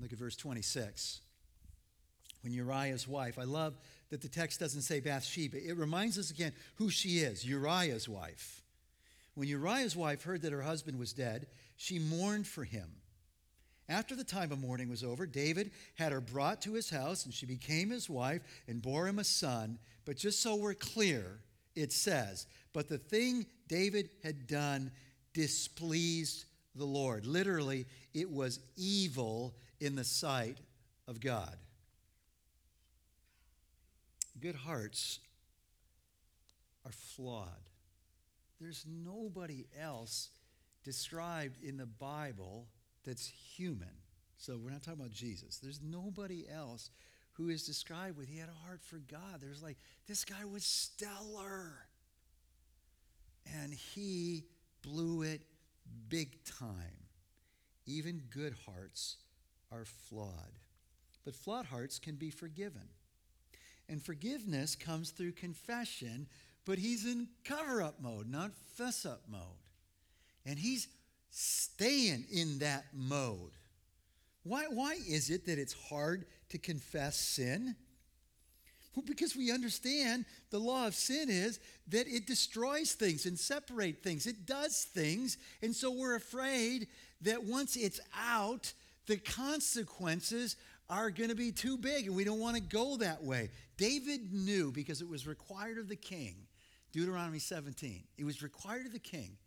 Look 0.00 0.12
at 0.12 0.18
verse 0.18 0.36
26. 0.36 1.20
When 2.42 2.52
Uriah's 2.52 3.08
wife, 3.08 3.38
I 3.38 3.44
love 3.44 3.74
that 4.10 4.22
the 4.22 4.28
text 4.28 4.60
doesn't 4.60 4.82
say 4.82 5.00
Bathsheba. 5.00 5.68
It 5.68 5.76
reminds 5.76 6.18
us 6.18 6.30
again 6.30 6.52
who 6.76 6.88
she 6.88 7.18
is 7.18 7.44
Uriah's 7.44 8.08
wife. 8.08 8.62
When 9.34 9.48
Uriah's 9.48 9.96
wife 9.96 10.22
heard 10.22 10.42
that 10.42 10.52
her 10.52 10.62
husband 10.62 10.98
was 10.98 11.12
dead, 11.12 11.46
she 11.76 11.98
mourned 11.98 12.46
for 12.46 12.64
him 12.64 13.01
After 13.88 14.14
the 14.14 14.24
time 14.24 14.52
of 14.52 14.60
mourning 14.60 14.88
was 14.88 15.02
over, 15.02 15.26
David 15.26 15.70
had 15.96 16.12
her 16.12 16.20
brought 16.20 16.62
to 16.62 16.74
his 16.74 16.90
house, 16.90 17.24
and 17.24 17.34
she 17.34 17.46
became 17.46 17.90
his 17.90 18.08
wife 18.08 18.42
and 18.68 18.80
bore 18.80 19.08
him 19.08 19.18
a 19.18 19.24
son. 19.24 19.78
But 20.04 20.16
just 20.16 20.40
so 20.40 20.56
we're 20.56 20.74
clear, 20.74 21.40
it 21.74 21.92
says, 21.92 22.46
But 22.72 22.88
the 22.88 22.98
thing 22.98 23.46
David 23.68 24.10
had 24.22 24.46
done 24.46 24.92
displeased 25.34 26.44
the 26.74 26.84
Lord. 26.84 27.26
Literally, 27.26 27.86
it 28.14 28.30
was 28.30 28.60
evil 28.76 29.54
in 29.80 29.96
the 29.96 30.04
sight 30.04 30.58
of 31.08 31.20
God. 31.20 31.56
Good 34.40 34.54
hearts 34.54 35.20
are 36.84 36.92
flawed. 36.92 37.48
There's 38.60 38.84
nobody 38.88 39.66
else 39.80 40.30
described 40.84 41.62
in 41.62 41.76
the 41.76 41.86
Bible 41.86 42.66
that's 43.04 43.26
human. 43.26 43.88
So 44.36 44.58
we're 44.62 44.70
not 44.70 44.82
talking 44.82 45.00
about 45.00 45.12
Jesus. 45.12 45.58
There's 45.58 45.80
nobody 45.82 46.46
else 46.52 46.90
who 47.34 47.48
is 47.48 47.64
described 47.64 48.16
with 48.16 48.28
he 48.28 48.38
had 48.38 48.48
a 48.48 48.66
heart 48.66 48.82
for 48.82 48.96
God. 48.98 49.40
There's 49.40 49.62
like, 49.62 49.78
this 50.06 50.24
guy 50.24 50.44
was 50.44 50.64
stellar. 50.64 51.72
And 53.60 53.72
he 53.72 54.44
blew 54.82 55.22
it 55.22 55.42
big 56.08 56.44
time. 56.44 57.06
Even 57.86 58.22
good 58.30 58.54
hearts 58.66 59.16
are 59.72 59.84
flawed. 59.84 60.58
But 61.24 61.34
flawed 61.34 61.66
hearts 61.66 61.98
can 61.98 62.16
be 62.16 62.30
forgiven. 62.30 62.88
And 63.88 64.02
forgiveness 64.02 64.76
comes 64.76 65.10
through 65.10 65.32
confession, 65.32 66.28
but 66.64 66.78
he's 66.78 67.04
in 67.04 67.28
cover 67.44 67.82
up 67.82 68.00
mode, 68.00 68.28
not 68.28 68.52
fess 68.76 69.04
up 69.04 69.22
mode. 69.28 69.40
And 70.46 70.58
he's 70.58 70.88
staying 71.32 72.26
in 72.30 72.58
that 72.58 72.84
mode. 72.92 73.52
Why, 74.44 74.64
why 74.68 74.98
is 75.08 75.30
it 75.30 75.46
that 75.46 75.58
it's 75.58 75.72
hard 75.72 76.26
to 76.50 76.58
confess 76.58 77.16
sin? 77.16 77.74
Well, 78.94 79.04
because 79.06 79.34
we 79.34 79.50
understand 79.50 80.26
the 80.50 80.58
law 80.58 80.86
of 80.86 80.94
sin 80.94 81.30
is 81.30 81.58
that 81.88 82.06
it 82.06 82.26
destroys 82.26 82.92
things 82.92 83.24
and 83.24 83.38
separates 83.38 84.02
things. 84.02 84.26
It 84.26 84.44
does 84.44 84.84
things. 84.84 85.38
And 85.62 85.74
so 85.74 85.90
we're 85.90 86.16
afraid 86.16 86.88
that 87.22 87.42
once 87.42 87.76
it's 87.76 88.00
out, 88.14 88.70
the 89.06 89.16
consequences 89.16 90.56
are 90.90 91.10
going 91.10 91.30
to 91.30 91.34
be 91.34 91.50
too 91.50 91.78
big 91.78 92.06
and 92.06 92.14
we 92.14 92.24
don't 92.24 92.40
want 92.40 92.56
to 92.56 92.62
go 92.62 92.98
that 92.98 93.22
way. 93.22 93.48
David 93.78 94.34
knew 94.34 94.70
because 94.70 95.00
it 95.00 95.08
was 95.08 95.26
required 95.26 95.78
of 95.78 95.88
the 95.88 95.96
king, 95.96 96.34
Deuteronomy 96.92 97.38
17, 97.38 98.02
it 98.18 98.24
was 98.24 98.42
required 98.42 98.84
of 98.84 98.92
the 98.92 98.98
king 98.98 99.38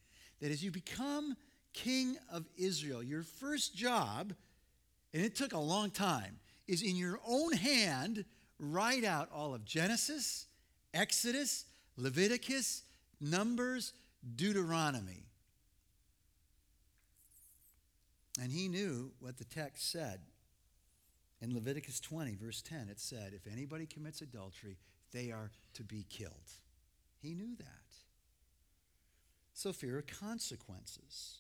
that 0.42 0.52
as 0.52 0.64
you 0.64 0.72
become 0.72 1.36
king 1.76 2.18
of 2.32 2.46
Israel, 2.58 3.04
your 3.04 3.24
first 3.24 3.76
job, 3.76 4.34
and 5.14 5.24
it 5.24 5.36
took 5.36 5.54
a 5.54 5.60
long 5.60 5.92
time, 5.92 6.40
is 6.68 6.82
in 6.82 6.96
your 6.96 7.20
own 7.28 7.52
hand, 7.52 8.26
write 8.58 9.04
out 9.04 9.30
all 9.32 9.54
of 9.54 9.66
Genesis, 9.66 10.48
Exodus, 10.94 11.66
Leviticus, 11.98 12.84
Numbers, 13.22 13.94
Deuteronomy. 14.36 15.26
And 18.42 18.52
he 18.52 18.68
knew 18.68 19.12
what 19.20 19.38
the 19.38 19.46
text 19.46 19.92
said. 19.92 20.22
In 21.42 21.54
Leviticus 21.54 22.00
20, 22.00 22.36
verse 22.36 22.62
10, 22.62 22.88
it 22.90 23.00
said, 23.00 23.34
If 23.34 23.52
anybody 23.52 23.86
commits 23.86 24.22
adultery, 24.22 24.78
they 25.12 25.32
are 25.32 25.52
to 25.74 25.84
be 25.84 26.06
killed. 26.10 26.52
He 27.22 27.34
knew 27.34 27.56
that. 27.58 27.66
So, 29.54 29.72
fear 29.72 30.00
of 30.00 30.08
consequences. 30.08 31.40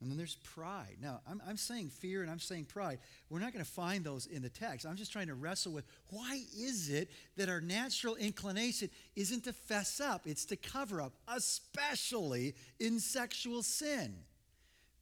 And 0.00 0.10
then 0.10 0.16
there's 0.16 0.36
pride. 0.36 0.96
Now, 1.02 1.20
I'm, 1.28 1.42
I'm 1.46 1.58
saying 1.58 1.90
fear 1.90 2.22
and 2.22 2.30
I'm 2.30 2.38
saying 2.38 2.64
pride. 2.66 2.98
We're 3.28 3.38
not 3.38 3.52
going 3.52 3.64
to 3.64 3.70
find 3.70 4.02
those 4.02 4.26
in 4.26 4.40
the 4.40 4.48
text. 4.48 4.86
I'm 4.86 4.96
just 4.96 5.12
trying 5.12 5.26
to 5.26 5.34
wrestle 5.34 5.72
with 5.72 5.84
why 6.08 6.42
is 6.58 6.88
it 6.88 7.10
that 7.36 7.50
our 7.50 7.60
natural 7.60 8.16
inclination 8.16 8.88
isn't 9.14 9.44
to 9.44 9.52
fess 9.52 10.00
up, 10.00 10.22
it's 10.26 10.46
to 10.46 10.56
cover 10.56 11.02
up, 11.02 11.12
especially 11.28 12.54
in 12.78 12.98
sexual 12.98 13.62
sin? 13.62 14.14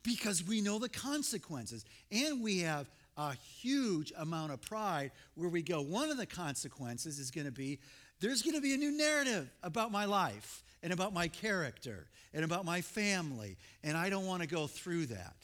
Because 0.03 0.43
we 0.43 0.61
know 0.61 0.81
the 0.81 0.89
consequences. 0.89 1.85
And 2.11 2.43
we 2.43 2.61
have 2.61 2.91
a 3.17 3.35
huge 3.35 4.13
amount 4.17 4.53
of 4.53 4.61
pride 4.61 5.13
where 5.35 5.49
we 5.49 5.63
go, 5.63 5.81
one 5.81 6.11
of 6.11 6.17
the 6.17 6.27
consequences 6.27 7.21
is 7.21 7.31
going 7.31 7.47
to 7.47 7.53
be 7.53 7.79
there's 8.21 8.43
going 8.43 8.57
to 8.57 8.61
be 8.61 8.75
a 8.75 8.77
new 8.77 8.91
narrative 8.91 9.49
about 9.63 9.93
my 9.93 10.05
life 10.05 10.65
and 10.83 10.93
about 10.93 11.13
my 11.13 11.29
character 11.29 12.09
and 12.35 12.45
about 12.45 12.65
my 12.65 12.81
family, 12.81 13.57
and 13.83 13.97
I 13.97 14.11
don't 14.11 14.27
want 14.27 14.43
to 14.43 14.49
go 14.49 14.67
through 14.67 15.07
that. 15.07 15.37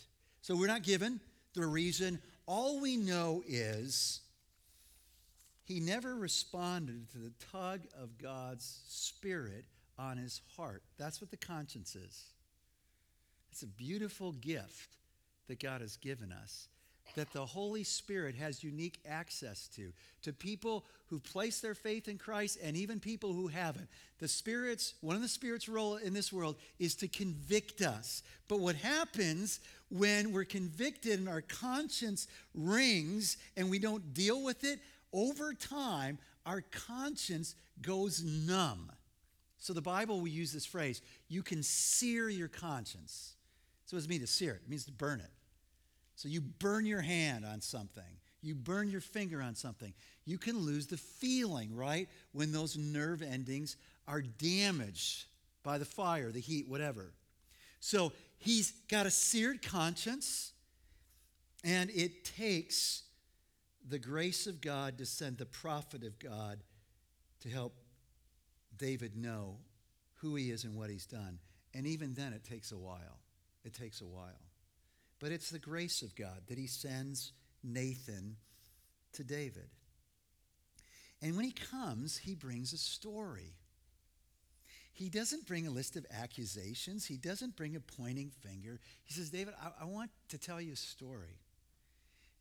So 0.42 0.56
we're 0.56 0.66
not 0.66 0.82
given 0.82 1.20
the 1.54 1.66
reason. 1.66 2.18
All 2.46 2.80
we 2.80 2.96
know 2.96 3.42
is 3.46 4.20
he 5.64 5.80
never 5.80 6.14
responded 6.14 7.10
to 7.12 7.18
the 7.18 7.32
tug 7.52 7.80
of 7.98 8.18
God's 8.18 8.82
spirit 8.86 9.64
on 9.98 10.18
his 10.18 10.42
heart. 10.56 10.82
That's 10.98 11.20
what 11.20 11.30
the 11.30 11.36
conscience 11.36 11.96
is. 11.96 12.24
It's 13.50 13.62
a 13.62 13.66
beautiful 13.66 14.32
gift 14.32 14.96
that 15.48 15.60
God 15.60 15.80
has 15.80 15.96
given 15.96 16.32
us 16.32 16.68
that 17.16 17.32
the 17.32 17.46
Holy 17.46 17.84
Spirit 17.84 18.34
has 18.34 18.64
unique 18.64 18.98
access 19.08 19.68
to, 19.76 19.92
to 20.22 20.32
people 20.32 20.84
who 21.06 21.20
place 21.20 21.60
their 21.60 21.74
faith 21.74 22.08
in 22.08 22.18
Christ 22.18 22.58
and 22.62 22.76
even 22.76 22.98
people 22.98 23.32
who 23.32 23.46
haven't. 23.46 23.88
The 24.18 24.28
Spirit's, 24.28 24.94
one 25.00 25.14
of 25.14 25.22
the 25.22 25.28
Spirit's 25.28 25.68
role 25.68 25.96
in 25.96 26.12
this 26.12 26.32
world 26.32 26.56
is 26.78 26.94
to 26.96 27.08
convict 27.08 27.82
us. 27.82 28.22
But 28.48 28.60
what 28.60 28.76
happens 28.76 29.60
when 29.90 30.32
we're 30.32 30.44
convicted 30.44 31.18
and 31.18 31.28
our 31.28 31.42
conscience 31.42 32.26
rings 32.54 33.36
and 33.56 33.70
we 33.70 33.78
don't 33.78 34.12
deal 34.12 34.42
with 34.42 34.64
it, 34.64 34.80
over 35.12 35.54
time, 35.54 36.18
our 36.44 36.62
conscience 36.62 37.54
goes 37.80 38.22
numb. 38.22 38.90
So 39.58 39.72
the 39.72 39.80
Bible 39.80 40.20
will 40.20 40.28
use 40.28 40.52
this 40.52 40.66
phrase 40.66 41.00
you 41.28 41.42
can 41.42 41.62
sear 41.62 42.28
your 42.28 42.48
conscience. 42.48 43.34
So 43.86 43.96
what 43.96 44.00
does 44.00 44.06
it 44.06 44.10
mean 44.10 44.20
to 44.20 44.26
sear 44.26 44.52
it? 44.52 44.62
It 44.64 44.68
means 44.68 44.84
to 44.86 44.92
burn 44.92 45.20
it. 45.20 45.30
So 46.16 46.28
you 46.28 46.40
burn 46.40 46.86
your 46.86 47.00
hand 47.00 47.44
on 47.44 47.60
something, 47.60 48.04
you 48.42 48.54
burn 48.54 48.88
your 48.90 49.00
finger 49.00 49.40
on 49.40 49.54
something. 49.54 49.92
You 50.26 50.38
can 50.38 50.58
lose 50.58 50.86
the 50.86 50.96
feeling, 50.96 51.74
right? 51.74 52.08
When 52.32 52.52
those 52.52 52.76
nerve 52.76 53.22
endings 53.22 53.76
are 54.06 54.22
damaged 54.22 55.26
by 55.62 55.78
the 55.78 55.84
fire, 55.84 56.30
the 56.30 56.40
heat, 56.40 56.68
whatever. 56.68 57.12
So 57.80 58.12
he's 58.38 58.70
got 58.88 59.06
a 59.06 59.10
seared 59.10 59.62
conscience, 59.62 60.52
and 61.62 61.90
it 61.90 62.24
takes 62.24 63.02
the 63.86 63.98
grace 63.98 64.46
of 64.46 64.60
God 64.60 64.98
to 64.98 65.06
send 65.06 65.38
the 65.38 65.46
prophet 65.46 66.04
of 66.04 66.18
God 66.18 66.60
to 67.40 67.48
help 67.48 67.74
David 68.76 69.16
know 69.16 69.56
who 70.16 70.34
he 70.36 70.50
is 70.50 70.64
and 70.64 70.74
what 70.74 70.90
he's 70.90 71.06
done. 71.06 71.38
And 71.74 71.86
even 71.86 72.14
then, 72.14 72.32
it 72.32 72.44
takes 72.44 72.72
a 72.72 72.78
while. 72.78 73.20
It 73.64 73.74
takes 73.74 74.00
a 74.00 74.06
while. 74.06 74.40
But 75.24 75.32
it's 75.32 75.48
the 75.48 75.58
grace 75.58 76.02
of 76.02 76.14
God 76.14 76.42
that 76.48 76.58
he 76.58 76.66
sends 76.66 77.32
Nathan 77.62 78.36
to 79.14 79.24
David. 79.24 79.70
And 81.22 81.34
when 81.34 81.46
he 81.46 81.52
comes, 81.52 82.18
he 82.18 82.34
brings 82.34 82.74
a 82.74 82.76
story. 82.76 83.54
He 84.92 85.08
doesn't 85.08 85.46
bring 85.46 85.66
a 85.66 85.70
list 85.70 85.96
of 85.96 86.04
accusations. 86.12 87.06
He 87.06 87.16
doesn't 87.16 87.56
bring 87.56 87.74
a 87.74 87.80
pointing 87.80 88.32
finger. 88.42 88.80
He 89.02 89.14
says, 89.14 89.30
David, 89.30 89.54
I, 89.62 89.84
I, 89.84 89.86
want 89.86 90.10
to 90.28 90.36
tell 90.36 90.60
you 90.60 90.74
a 90.74 90.76
story. 90.76 91.38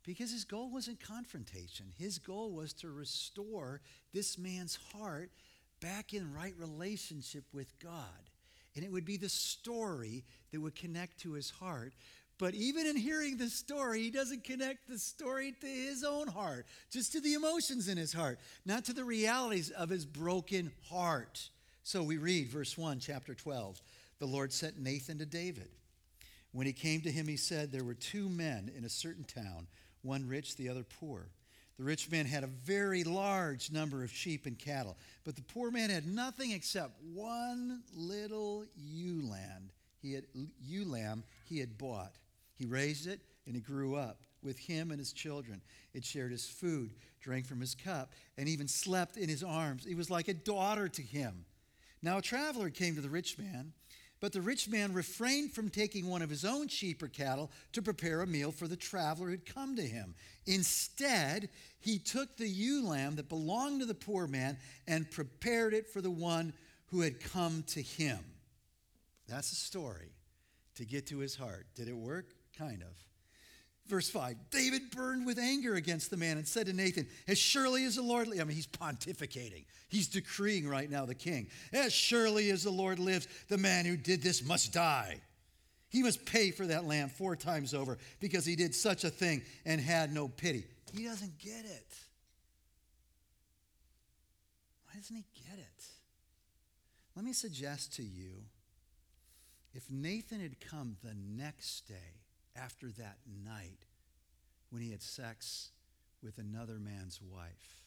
Because 0.03 0.33
his 0.33 0.43
goal 0.43 0.69
wasn't 0.69 0.99
confrontation, 0.99 1.93
his 1.97 2.19
goal 2.19 2.51
was 2.51 2.73
to 2.73 2.89
restore 2.89 3.79
this 4.13 4.37
man's 4.37 4.77
heart 4.91 5.31
back 5.79 6.13
in 6.13 6.33
right 6.33 6.53
relationship 6.57 7.45
with 7.53 7.79
God. 7.79 8.29
And 8.75 8.83
it 8.83 8.91
would 8.91 9.05
be 9.05 9.17
the 9.17 9.29
story 9.29 10.25
that 10.51 10.59
would 10.59 10.75
connect 10.75 11.19
to 11.19 11.33
his 11.33 11.49
heart 11.49 11.93
but 12.43 12.55
even 12.55 12.85
in 12.85 12.97
hearing 12.97 13.37
the 13.37 13.47
story, 13.47 14.01
he 14.01 14.11
doesn't 14.11 14.43
connect 14.43 14.89
the 14.89 14.99
story 14.99 15.53
to 15.61 15.65
his 15.65 16.03
own 16.03 16.27
heart, 16.27 16.65
just 16.91 17.13
to 17.13 17.21
the 17.21 17.35
emotions 17.35 17.87
in 17.87 17.95
his 17.95 18.11
heart, 18.11 18.37
not 18.65 18.83
to 18.83 18.91
the 18.91 19.05
realities 19.05 19.69
of 19.69 19.87
his 19.87 20.05
broken 20.05 20.69
heart. 20.89 21.47
So 21.83 22.03
we 22.03 22.17
read 22.17 22.49
verse 22.49 22.77
1, 22.77 22.99
chapter 22.99 23.33
12. 23.33 23.81
The 24.19 24.25
Lord 24.25 24.51
sent 24.51 24.77
Nathan 24.77 25.19
to 25.19 25.25
David. 25.25 25.69
When 26.51 26.67
he 26.67 26.73
came 26.73 26.99
to 27.03 27.11
him, 27.11 27.29
he 27.29 27.37
said, 27.37 27.71
There 27.71 27.85
were 27.85 27.93
two 27.93 28.27
men 28.27 28.69
in 28.77 28.83
a 28.83 28.89
certain 28.89 29.23
town, 29.23 29.67
one 30.01 30.27
rich, 30.27 30.57
the 30.57 30.67
other 30.67 30.83
poor. 30.83 31.29
The 31.77 31.85
rich 31.85 32.11
man 32.11 32.25
had 32.25 32.43
a 32.43 32.47
very 32.47 33.05
large 33.05 33.71
number 33.71 34.03
of 34.03 34.11
sheep 34.11 34.47
and 34.47 34.59
cattle, 34.59 34.97
but 35.23 35.37
the 35.37 35.43
poor 35.43 35.71
man 35.71 35.89
had 35.89 36.05
nothing 36.05 36.51
except 36.51 37.01
one 37.13 37.83
little 37.95 38.65
ewe 38.75 39.21
lamb 39.29 39.69
he 40.01 40.11
had, 40.13 40.25
ewe 40.61 40.83
lamb 40.83 41.23
he 41.45 41.59
had 41.59 41.77
bought. 41.77 42.11
He 42.55 42.65
raised 42.65 43.07
it 43.07 43.21
and 43.45 43.55
it 43.55 43.65
grew 43.65 43.95
up 43.95 44.19
with 44.41 44.57
him 44.57 44.91
and 44.91 44.99
his 44.99 45.13
children. 45.13 45.61
It 45.93 46.03
shared 46.03 46.31
his 46.31 46.45
food, 46.45 46.91
drank 47.21 47.45
from 47.45 47.61
his 47.61 47.75
cup, 47.75 48.11
and 48.37 48.49
even 48.49 48.67
slept 48.67 49.17
in 49.17 49.29
his 49.29 49.43
arms. 49.43 49.85
It 49.85 49.95
was 49.95 50.09
like 50.09 50.27
a 50.27 50.33
daughter 50.33 50.87
to 50.87 51.01
him. 51.01 51.45
Now 52.01 52.17
a 52.17 52.21
traveler 52.21 52.69
came 52.69 52.95
to 52.95 53.01
the 53.01 53.09
rich 53.09 53.37
man 53.37 53.73
But 54.23 54.31
the 54.31 54.39
rich 54.39 54.69
man 54.69 54.93
refrained 54.93 55.51
from 55.51 55.69
taking 55.69 56.07
one 56.07 56.21
of 56.21 56.29
his 56.29 56.45
own 56.45 56.69
sheep 56.69 57.03
or 57.03 57.09
cattle 57.09 57.51
to 57.73 57.81
prepare 57.81 58.21
a 58.21 58.25
meal 58.25 58.53
for 58.53 58.69
the 58.69 58.77
traveler 58.77 59.25
who 59.25 59.31
had 59.31 59.45
come 59.45 59.75
to 59.75 59.81
him. 59.81 60.15
Instead, 60.45 61.49
he 61.81 61.99
took 61.99 62.37
the 62.37 62.47
ewe 62.47 62.87
lamb 62.87 63.17
that 63.17 63.27
belonged 63.27 63.81
to 63.81 63.85
the 63.85 63.93
poor 63.93 64.25
man 64.25 64.57
and 64.87 65.11
prepared 65.11 65.73
it 65.73 65.89
for 65.89 65.99
the 65.99 66.09
one 66.09 66.53
who 66.85 67.01
had 67.01 67.19
come 67.19 67.65
to 67.67 67.81
him. 67.81 68.19
That's 69.27 69.51
a 69.51 69.55
story 69.55 70.13
to 70.75 70.85
get 70.85 71.07
to 71.07 71.17
his 71.17 71.35
heart. 71.35 71.65
Did 71.75 71.89
it 71.89 71.97
work? 71.97 72.33
Kind 72.57 72.81
of. 72.81 72.95
Verse 73.87 74.09
5 74.09 74.35
David 74.49 74.91
burned 74.91 75.25
with 75.25 75.37
anger 75.37 75.75
against 75.75 76.09
the 76.09 76.17
man 76.17 76.37
and 76.37 76.47
said 76.47 76.67
to 76.67 76.73
Nathan, 76.73 77.07
As 77.27 77.37
surely 77.37 77.83
as 77.85 77.95
the 77.95 78.01
Lord, 78.01 78.27
lives, 78.27 78.41
I 78.41 78.43
mean, 78.45 78.55
he's 78.55 78.67
pontificating. 78.67 79.65
He's 79.89 80.07
decreeing 80.07 80.67
right 80.67 80.89
now, 80.89 81.05
the 81.05 81.15
king. 81.15 81.47
As 81.71 81.93
surely 81.93 82.49
as 82.49 82.63
the 82.63 82.71
Lord 82.71 82.99
lives, 82.99 83.27
the 83.49 83.57
man 83.57 83.85
who 83.85 83.97
did 83.97 84.23
this 84.23 84.43
must 84.43 84.73
die. 84.73 85.21
He 85.89 86.01
must 86.01 86.25
pay 86.25 86.49
for 86.49 86.65
that 86.67 86.85
lamb 86.85 87.09
four 87.09 87.35
times 87.35 87.73
over 87.73 87.99
because 88.19 88.45
he 88.45 88.55
did 88.55 88.73
such 88.73 89.03
a 89.03 89.11
thing 89.11 89.43
and 89.65 89.79
had 89.79 90.11
no 90.11 90.27
pity. 90.27 90.65
He 90.91 91.03
doesn't 91.03 91.37
get 91.37 91.65
it. 91.65 91.95
Why 94.85 94.99
doesn't 94.99 95.15
he 95.15 95.25
get 95.47 95.59
it? 95.59 95.85
Let 97.15 97.25
me 97.25 97.33
suggest 97.33 97.93
to 97.97 98.03
you 98.03 98.45
if 99.73 99.89
Nathan 99.91 100.39
had 100.39 100.59
come 100.59 100.97
the 101.03 101.15
next 101.15 101.87
day, 101.87 102.22
after 102.55 102.91
that 102.91 103.17
night 103.45 103.85
when 104.69 104.81
he 104.81 104.91
had 104.91 105.01
sex 105.01 105.71
with 106.21 106.37
another 106.37 106.79
man's 106.79 107.19
wife, 107.21 107.83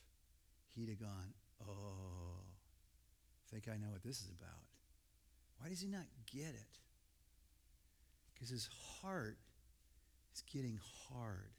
he'd 0.74 0.88
have 0.88 1.00
gone, 1.00 1.34
Oh, 1.66 2.40
I 2.40 3.50
think 3.50 3.68
I 3.68 3.78
know 3.78 3.90
what 3.90 4.02
this 4.02 4.20
is 4.20 4.30
about. 4.38 4.66
Why 5.58 5.68
does 5.68 5.80
he 5.80 5.88
not 5.88 6.04
get 6.30 6.48
it? 6.48 6.78
Because 8.34 8.50
his 8.50 8.68
heart 9.00 9.38
is 10.34 10.42
getting 10.52 10.78
hard. 11.08 11.52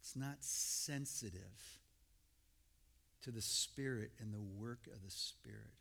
It's 0.00 0.16
not 0.16 0.36
sensitive 0.40 1.80
to 3.22 3.30
the 3.30 3.42
Spirit 3.42 4.12
and 4.20 4.32
the 4.32 4.40
work 4.40 4.86
of 4.86 5.02
the 5.04 5.10
Spirit. 5.10 5.74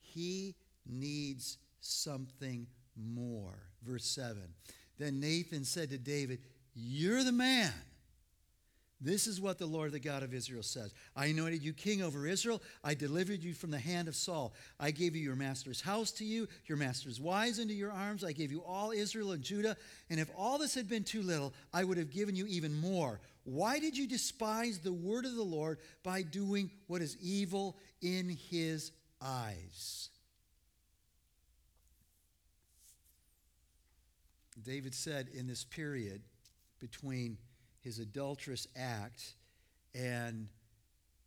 He 0.00 0.54
needs 0.86 1.58
something 1.80 2.66
more. 2.96 3.58
Verse 3.82 4.06
7 4.06 4.42
then 4.98 5.20
Nathan 5.20 5.64
said 5.64 5.90
to 5.90 5.98
David, 5.98 6.40
You're 6.74 7.24
the 7.24 7.32
man. 7.32 7.72
This 8.98 9.26
is 9.26 9.40
what 9.40 9.58
the 9.58 9.66
Lord, 9.66 9.92
the 9.92 10.00
God 10.00 10.22
of 10.22 10.32
Israel, 10.32 10.62
says 10.62 10.94
I 11.14 11.26
anointed 11.26 11.62
you 11.62 11.74
king 11.74 12.02
over 12.02 12.26
Israel. 12.26 12.62
I 12.82 12.94
delivered 12.94 13.42
you 13.42 13.52
from 13.52 13.70
the 13.70 13.78
hand 13.78 14.08
of 14.08 14.16
Saul. 14.16 14.54
I 14.80 14.90
gave 14.90 15.14
you 15.14 15.22
your 15.22 15.36
master's 15.36 15.82
house 15.82 16.10
to 16.12 16.24
you, 16.24 16.48
your 16.64 16.78
master's 16.78 17.20
wives 17.20 17.58
into 17.58 17.74
your 17.74 17.92
arms. 17.92 18.24
I 18.24 18.32
gave 18.32 18.50
you 18.50 18.62
all 18.64 18.92
Israel 18.92 19.32
and 19.32 19.42
Judah. 19.42 19.76
And 20.08 20.18
if 20.18 20.30
all 20.36 20.56
this 20.56 20.74
had 20.74 20.88
been 20.88 21.04
too 21.04 21.22
little, 21.22 21.52
I 21.74 21.84
would 21.84 21.98
have 21.98 22.10
given 22.10 22.34
you 22.34 22.46
even 22.46 22.72
more. 22.72 23.20
Why 23.44 23.78
did 23.78 23.96
you 23.98 24.08
despise 24.08 24.78
the 24.78 24.94
word 24.94 25.26
of 25.26 25.36
the 25.36 25.42
Lord 25.42 25.78
by 26.02 26.22
doing 26.22 26.70
what 26.86 27.02
is 27.02 27.18
evil 27.20 27.76
in 28.00 28.30
his 28.50 28.92
eyes? 29.20 30.08
David 34.62 34.94
said 34.94 35.28
in 35.32 35.46
this 35.46 35.64
period 35.64 36.22
between 36.80 37.38
his 37.80 37.98
adulterous 37.98 38.66
act 38.76 39.34
and 39.94 40.48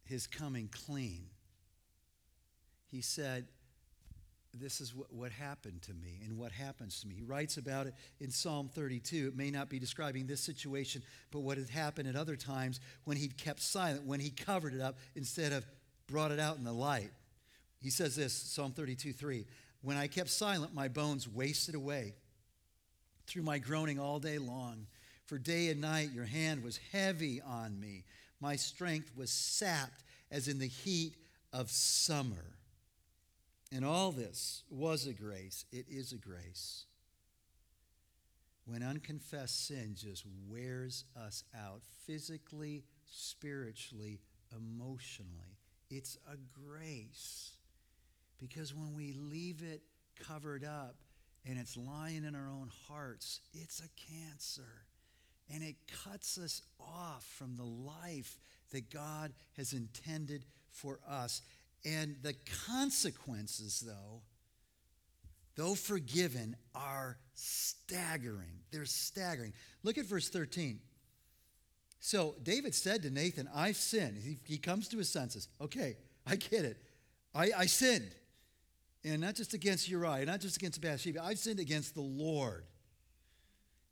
his 0.03 0.27
coming 0.27 0.69
clean, 0.71 1.25
he 2.87 3.01
said, 3.01 3.47
This 4.53 4.81
is 4.81 4.95
what, 4.95 5.13
what 5.13 5.31
happened 5.31 5.83
to 5.83 5.93
me 5.93 6.21
and 6.25 6.37
what 6.37 6.51
happens 6.51 7.01
to 7.01 7.07
me. 7.07 7.15
He 7.15 7.23
writes 7.23 7.57
about 7.57 7.87
it 7.87 7.93
in 8.19 8.31
Psalm 8.31 8.69
32. 8.73 9.27
It 9.27 9.37
may 9.37 9.51
not 9.51 9.69
be 9.69 9.79
describing 9.79 10.25
this 10.25 10.41
situation, 10.41 11.03
but 11.31 11.41
what 11.41 11.57
had 11.57 11.69
happened 11.69 12.09
at 12.09 12.15
other 12.15 12.35
times 12.35 12.79
when 13.03 13.17
he'd 13.17 13.37
kept 13.37 13.61
silent, 13.61 14.05
when 14.05 14.19
he 14.19 14.31
covered 14.31 14.73
it 14.73 14.81
up 14.81 14.97
instead 15.15 15.53
of 15.53 15.65
brought 16.07 16.31
it 16.31 16.39
out 16.39 16.57
in 16.57 16.63
the 16.63 16.73
light. 16.73 17.11
He 17.79 17.91
says 17.91 18.15
this, 18.15 18.33
Psalm 18.33 18.71
32 18.71 19.13
3 19.13 19.45
When 19.81 19.97
I 19.97 20.07
kept 20.07 20.29
silent, 20.29 20.73
my 20.73 20.87
bones 20.87 21.27
wasted 21.27 21.75
away 21.75 22.15
through 23.29 23.43
my 23.43 23.59
groaning 23.59 23.99
all 23.99 24.19
day 24.19 24.37
long. 24.37 24.87
For 25.25 25.37
day 25.37 25.69
and 25.69 25.79
night 25.79 26.09
your 26.13 26.25
hand 26.25 26.63
was 26.63 26.79
heavy 26.91 27.41
on 27.41 27.79
me. 27.79 28.03
My 28.41 28.55
strength 28.55 29.11
was 29.15 29.29
sapped 29.29 30.03
as 30.31 30.47
in 30.47 30.59
the 30.59 30.67
heat 30.67 31.13
of 31.53 31.69
summer. 31.69 32.57
And 33.71 33.85
all 33.85 34.11
this 34.11 34.63
was 34.71 35.05
a 35.05 35.13
grace. 35.13 35.65
It 35.71 35.85
is 35.89 36.11
a 36.11 36.17
grace. 36.17 36.85
When 38.65 38.81
unconfessed 38.81 39.67
sin 39.67 39.95
just 39.95 40.25
wears 40.47 41.05
us 41.15 41.43
out 41.55 41.81
physically, 42.05 42.83
spiritually, 43.05 44.19
emotionally, 44.55 45.57
it's 45.89 46.17
a 46.31 46.37
grace. 46.59 47.51
Because 48.39 48.73
when 48.73 48.95
we 48.95 49.13
leave 49.13 49.61
it 49.61 49.81
covered 50.27 50.63
up, 50.63 50.95
and 51.45 51.57
it's 51.59 51.77
lying 51.77 52.23
in 52.23 52.35
our 52.35 52.49
own 52.49 52.69
hearts, 52.87 53.41
it's 53.53 53.79
a 53.79 53.89
cancer. 54.11 54.85
And 55.51 55.63
it 55.63 55.75
cuts 56.05 56.37
us 56.37 56.61
off 56.79 57.25
from 57.37 57.55
the 57.55 57.63
life 57.63 58.37
that 58.71 58.91
God 58.91 59.33
has 59.57 59.73
intended 59.73 60.45
for 60.71 60.99
us. 61.09 61.41
And 61.85 62.17
the 62.21 62.35
consequences, 62.67 63.83
though, 63.85 64.21
though 65.55 65.75
forgiven, 65.75 66.55
are 66.75 67.17
staggering. 67.33 68.59
They're 68.71 68.85
staggering. 68.85 69.53
Look 69.83 69.97
at 69.97 70.05
verse 70.05 70.29
13. 70.29 70.79
So 71.99 72.35
David 72.43 72.75
said 72.75 73.03
to 73.03 73.09
Nathan, 73.09 73.49
I've 73.53 73.75
sinned. 73.75 74.17
He, 74.23 74.37
he 74.45 74.57
comes 74.57 74.87
to 74.89 74.97
his 74.97 75.09
senses. 75.09 75.47
Okay, 75.59 75.97
I 76.25 76.35
get 76.35 76.63
it. 76.63 76.77
I, 77.33 77.51
I 77.57 77.65
sinned. 77.65 78.11
And 79.03 79.21
not 79.21 79.35
just 79.35 79.53
against 79.53 79.89
Uriah, 79.89 80.25
not 80.25 80.41
just 80.41 80.57
against 80.57 80.81
Bathsheba. 80.81 81.23
I've 81.23 81.39
sinned 81.39 81.59
against 81.59 81.95
the 81.95 82.01
Lord. 82.01 82.65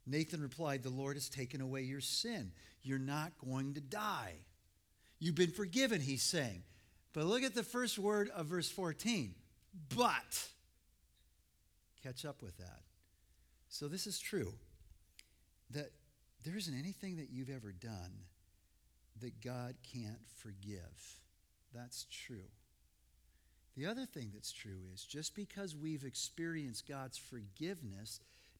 Nathan 0.06 0.42
replied, 0.42 0.82
The 0.82 0.90
Lord 0.90 1.16
has 1.16 1.28
taken 1.28 1.60
away 1.60 1.82
your 1.82 2.00
sin. 2.00 2.52
You're 2.82 2.98
not 2.98 3.32
going 3.44 3.74
to 3.74 3.80
die. 3.80 4.34
You've 5.18 5.34
been 5.34 5.50
forgiven, 5.50 6.00
he's 6.00 6.22
saying. 6.22 6.62
But 7.12 7.24
look 7.24 7.42
at 7.42 7.54
the 7.54 7.62
first 7.62 7.98
word 7.98 8.30
of 8.34 8.46
verse 8.46 8.68
14. 8.70 9.34
But. 9.96 10.48
Catch 12.02 12.24
up 12.24 12.42
with 12.42 12.56
that. 12.58 12.82
So 13.68 13.88
this 13.88 14.06
is 14.06 14.18
true. 14.18 14.52
That 15.70 15.90
there 16.44 16.56
isn't 16.56 16.78
anything 16.78 17.16
that 17.16 17.30
you've 17.30 17.50
ever 17.50 17.72
done 17.72 18.12
that 19.20 19.40
God 19.42 19.74
can't 19.92 20.20
forgive. 20.42 21.20
That's 21.74 22.06
true. 22.10 22.48
The 23.78 23.86
other 23.86 24.06
thing 24.06 24.30
that's 24.34 24.50
true 24.50 24.90
is 24.92 25.04
just 25.04 25.36
because 25.36 25.76
we've 25.76 26.02
experienced 26.02 26.88
God's 26.88 27.16
forgiveness 27.16 28.18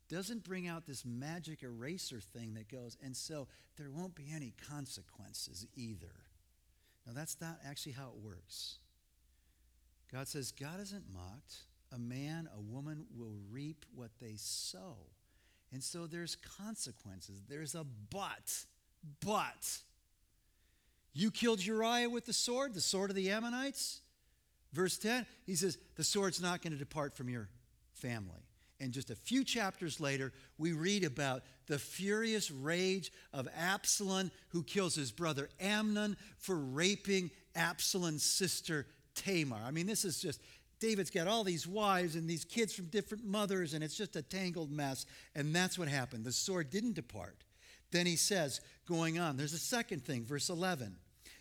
doesn't 0.08 0.44
bring 0.44 0.68
out 0.68 0.86
this 0.86 1.04
magic 1.04 1.64
eraser 1.64 2.20
thing 2.20 2.54
that 2.54 2.70
goes, 2.70 2.96
and 3.02 3.16
so 3.16 3.48
there 3.76 3.90
won't 3.90 4.14
be 4.14 4.26
any 4.32 4.54
consequences 4.70 5.66
either. 5.74 6.14
Now, 7.04 7.14
that's 7.16 7.36
not 7.40 7.58
actually 7.68 7.92
how 7.92 8.10
it 8.10 8.24
works. 8.24 8.76
God 10.12 10.28
says, 10.28 10.52
God 10.52 10.80
isn't 10.80 11.12
mocked. 11.12 11.56
A 11.92 11.98
man, 11.98 12.48
a 12.56 12.60
woman 12.60 13.06
will 13.16 13.34
reap 13.50 13.86
what 13.92 14.12
they 14.20 14.34
sow. 14.36 14.98
And 15.72 15.82
so 15.82 16.06
there's 16.06 16.36
consequences. 16.36 17.42
There's 17.48 17.74
a 17.74 17.84
but. 18.10 18.66
But. 19.26 19.78
You 21.12 21.32
killed 21.32 21.64
Uriah 21.64 22.08
with 22.08 22.24
the 22.24 22.32
sword, 22.32 22.74
the 22.74 22.80
sword 22.80 23.10
of 23.10 23.16
the 23.16 23.30
Ammonites. 23.30 24.02
Verse 24.72 24.98
10, 24.98 25.26
he 25.46 25.54
says, 25.54 25.78
The 25.96 26.04
sword's 26.04 26.40
not 26.40 26.62
going 26.62 26.72
to 26.72 26.78
depart 26.78 27.14
from 27.14 27.28
your 27.28 27.48
family. 27.94 28.42
And 28.80 28.92
just 28.92 29.10
a 29.10 29.16
few 29.16 29.42
chapters 29.42 29.98
later, 29.98 30.32
we 30.56 30.72
read 30.72 31.02
about 31.02 31.42
the 31.66 31.78
furious 31.78 32.50
rage 32.50 33.10
of 33.32 33.48
Absalom, 33.58 34.30
who 34.50 34.62
kills 34.62 34.94
his 34.94 35.10
brother 35.10 35.48
Amnon 35.60 36.16
for 36.36 36.56
raping 36.56 37.30
Absalom's 37.56 38.22
sister 38.22 38.86
Tamar. 39.16 39.60
I 39.64 39.72
mean, 39.72 39.86
this 39.86 40.04
is 40.04 40.20
just, 40.20 40.40
David's 40.78 41.10
got 41.10 41.26
all 41.26 41.42
these 41.42 41.66
wives 41.66 42.14
and 42.14 42.28
these 42.28 42.44
kids 42.44 42.72
from 42.72 42.86
different 42.86 43.24
mothers, 43.24 43.74
and 43.74 43.82
it's 43.82 43.96
just 43.96 44.14
a 44.14 44.22
tangled 44.22 44.70
mess. 44.70 45.06
And 45.34 45.52
that's 45.54 45.76
what 45.76 45.88
happened. 45.88 46.24
The 46.24 46.32
sword 46.32 46.70
didn't 46.70 46.94
depart. 46.94 47.36
Then 47.90 48.06
he 48.06 48.16
says, 48.16 48.60
going 48.86 49.18
on, 49.18 49.36
there's 49.36 49.54
a 49.54 49.58
second 49.58 50.04
thing, 50.04 50.24
verse 50.24 50.50
11 50.50 50.94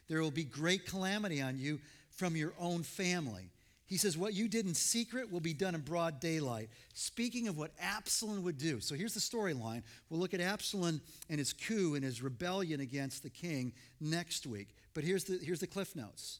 there 0.07 0.21
will 0.21 0.31
be 0.31 0.43
great 0.43 0.85
calamity 0.85 1.41
on 1.41 1.57
you 1.57 1.79
from 2.17 2.35
your 2.35 2.53
own 2.59 2.83
family. 2.83 3.51
He 3.85 3.95
says, 3.95 4.17
What 4.17 4.33
you 4.33 4.49
did 4.49 4.65
in 4.65 4.73
secret 4.73 5.31
will 5.31 5.39
be 5.39 5.53
done 5.53 5.73
in 5.73 5.81
broad 5.81 6.19
daylight. 6.19 6.69
Speaking 6.93 7.47
of 7.47 7.57
what 7.57 7.71
Absalom 7.79 8.43
would 8.43 8.57
do. 8.57 8.81
So 8.81 8.95
here's 8.95 9.13
the 9.13 9.21
storyline. 9.21 9.83
We'll 10.09 10.19
look 10.19 10.33
at 10.33 10.41
Absalom 10.41 10.99
and 11.29 11.39
his 11.39 11.53
coup 11.53 11.95
and 11.95 12.03
his 12.03 12.21
rebellion 12.21 12.81
against 12.81 13.23
the 13.23 13.29
king 13.29 13.71
next 14.01 14.45
week. 14.45 14.75
But 14.93 15.05
here's 15.05 15.23
the, 15.23 15.39
here's 15.41 15.61
the 15.61 15.67
cliff 15.67 15.95
notes. 15.95 16.39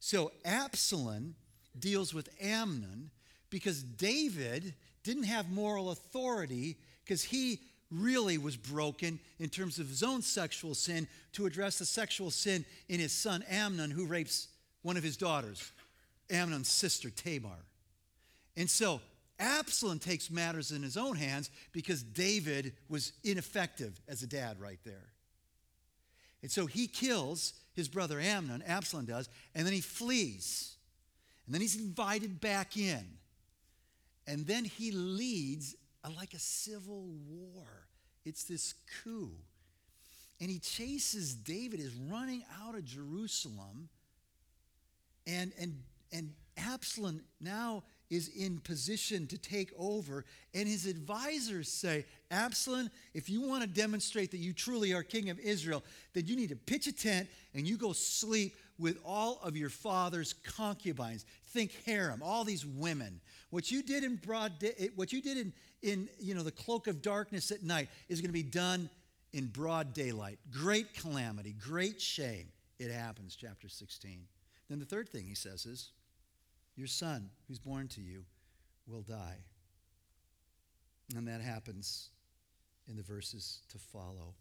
So 0.00 0.32
Absalom 0.44 1.34
deals 1.78 2.12
with 2.12 2.28
Amnon 2.40 3.10
because 3.48 3.82
David 3.82 4.74
didn't 5.02 5.24
have 5.24 5.50
moral 5.50 5.92
authority 5.92 6.76
because 7.04 7.22
he 7.22 7.60
really 7.90 8.38
was 8.38 8.56
broken 8.56 9.18
in 9.38 9.48
terms 9.48 9.78
of 9.78 9.88
his 9.88 10.02
own 10.02 10.22
sexual 10.22 10.74
sin 10.74 11.06
to 11.32 11.46
address 11.46 11.78
the 11.78 11.84
sexual 11.86 12.30
sin 12.30 12.64
in 12.88 13.00
his 13.00 13.12
son 13.12 13.44
Amnon, 13.48 13.90
who 13.90 14.06
rapes 14.06 14.48
one 14.82 14.96
of 14.96 15.02
his 15.02 15.16
daughters, 15.16 15.70
Amnon's 16.30 16.68
sister 16.68 17.10
Tamar. 17.10 17.64
And 18.56 18.68
so 18.68 19.00
Absalom 19.38 19.98
takes 19.98 20.30
matters 20.30 20.72
in 20.72 20.82
his 20.82 20.96
own 20.96 21.16
hands 21.16 21.50
because 21.72 22.02
David 22.02 22.74
was 22.88 23.12
ineffective 23.24 24.00
as 24.08 24.22
a 24.22 24.26
dad 24.26 24.60
right 24.60 24.78
there. 24.84 25.12
And 26.42 26.50
so 26.50 26.66
he 26.66 26.86
kills 26.86 27.54
his 27.74 27.88
brother 27.88 28.20
Amnon, 28.20 28.62
Absalom 28.66 29.06
does, 29.06 29.28
and 29.54 29.64
then 29.64 29.72
he 29.72 29.80
flees. 29.80 30.76
And 31.46 31.54
then 31.54 31.60
he's 31.60 31.76
invited 31.76 32.40
back 32.40 32.76
in. 32.76 33.04
And 34.26 34.46
then 34.46 34.64
he 34.64 34.92
leads 34.92 35.74
a, 36.04 36.10
like 36.10 36.34
a 36.34 36.38
civil 36.38 37.06
war. 37.28 37.66
It's 38.24 38.44
this 38.44 38.74
coup. 39.02 39.32
And 40.40 40.50
he 40.50 40.58
chases 40.58 41.34
David, 41.34 41.80
is 41.80 41.94
running 41.94 42.44
out 42.62 42.74
of 42.74 42.84
Jerusalem. 42.84 43.88
And, 45.26 45.52
and, 45.58 45.78
and 46.12 46.32
Absalom 46.56 47.22
now 47.40 47.82
is 48.10 48.28
in 48.28 48.58
position 48.58 49.26
to 49.26 49.38
take 49.38 49.72
over. 49.78 50.24
And 50.52 50.68
his 50.68 50.86
advisors 50.86 51.68
say, 51.68 52.04
Absalom, 52.30 52.90
if 53.14 53.30
you 53.30 53.40
want 53.40 53.62
to 53.62 53.68
demonstrate 53.68 54.30
that 54.32 54.38
you 54.38 54.52
truly 54.52 54.92
are 54.92 55.02
king 55.02 55.30
of 55.30 55.38
Israel, 55.38 55.82
then 56.12 56.26
you 56.26 56.36
need 56.36 56.50
to 56.50 56.56
pitch 56.56 56.86
a 56.86 56.92
tent 56.92 57.28
and 57.54 57.66
you 57.66 57.78
go 57.78 57.92
sleep 57.94 58.54
with 58.78 58.98
all 59.04 59.40
of 59.42 59.56
your 59.56 59.70
father's 59.70 60.34
concubines. 60.44 61.24
Think 61.48 61.72
harem, 61.86 62.22
all 62.22 62.44
these 62.44 62.66
women. 62.66 63.18
What 63.48 63.70
you 63.70 63.82
did 63.82 64.04
in 64.04 64.16
broad 64.16 64.58
day, 64.58 64.90
what 64.94 65.12
you 65.12 65.22
did 65.22 65.38
in, 65.38 65.52
in 65.82 66.08
you 66.18 66.34
know 66.34 66.42
the 66.42 66.50
cloak 66.50 66.88
of 66.88 67.00
darkness 67.00 67.50
at 67.50 67.62
night 67.62 67.88
is 68.08 68.20
going 68.20 68.28
to 68.28 68.32
be 68.32 68.42
done 68.42 68.90
in 69.32 69.46
broad 69.46 69.94
daylight. 69.94 70.38
Great 70.50 70.94
calamity, 70.94 71.54
great 71.58 72.00
shame. 72.00 72.48
It 72.78 72.90
happens, 72.90 73.36
chapter 73.38 73.68
16. 73.68 74.20
Then 74.72 74.78
the 74.78 74.86
third 74.86 75.10
thing 75.10 75.26
he 75.26 75.34
says 75.34 75.66
is, 75.66 75.90
your 76.76 76.86
son, 76.86 77.28
who's 77.46 77.58
born 77.58 77.88
to 77.88 78.00
you, 78.00 78.24
will 78.86 79.02
die. 79.02 79.36
And 81.14 81.28
that 81.28 81.42
happens 81.42 82.08
in 82.88 82.96
the 82.96 83.02
verses 83.02 83.60
to 83.68 83.76
follow. 83.76 84.32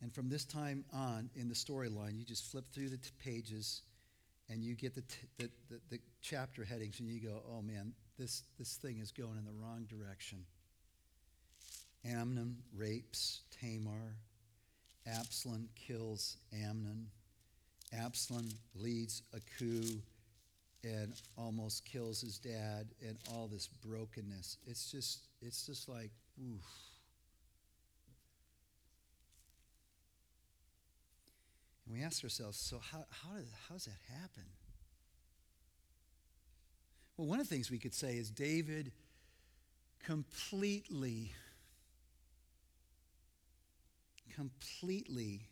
And 0.00 0.14
from 0.14 0.28
this 0.28 0.44
time 0.44 0.84
on 0.94 1.28
in 1.34 1.48
the 1.48 1.56
storyline, 1.56 2.16
you 2.16 2.24
just 2.24 2.48
flip 2.52 2.66
through 2.72 2.90
the 2.90 2.98
t- 2.98 3.10
pages 3.18 3.82
and 4.48 4.62
you 4.62 4.76
get 4.76 4.94
the, 4.94 5.02
t- 5.02 5.26
the, 5.38 5.50
the, 5.68 5.80
the 5.90 5.98
chapter 6.22 6.62
headings 6.62 7.00
and 7.00 7.08
you 7.08 7.20
go, 7.20 7.42
oh 7.50 7.62
man, 7.62 7.92
this, 8.16 8.44
this 8.60 8.76
thing 8.76 9.00
is 9.00 9.10
going 9.10 9.36
in 9.36 9.44
the 9.44 9.60
wrong 9.60 9.88
direction. 9.88 10.44
Amnon 12.04 12.58
rapes 12.76 13.40
Tamar. 13.60 14.14
Absalom 15.06 15.68
kills 15.74 16.36
Amnon. 16.52 17.06
Absalom 17.92 18.48
leads 18.74 19.22
a 19.32 19.40
coup 19.58 20.00
and 20.82 21.14
almost 21.36 21.84
kills 21.84 22.20
his 22.20 22.38
dad 22.38 22.88
and 23.06 23.16
all 23.30 23.46
this 23.46 23.68
brokenness. 23.68 24.58
It's 24.66 24.90
just, 24.90 25.28
it's 25.40 25.66
just 25.66 25.88
like, 25.88 26.10
oof. 26.40 26.64
And 31.86 31.96
we 31.96 32.02
ask 32.02 32.24
ourselves, 32.24 32.58
so 32.58 32.78
how, 32.78 33.04
how, 33.10 33.36
does, 33.36 33.48
how 33.68 33.74
does 33.74 33.84
that 33.84 34.00
happen? 34.10 34.44
Well, 37.16 37.28
one 37.28 37.40
of 37.40 37.48
the 37.48 37.54
things 37.54 37.70
we 37.70 37.78
could 37.78 37.94
say 37.94 38.16
is 38.16 38.30
David 38.30 38.90
completely, 40.04 41.32
completely 44.34 45.48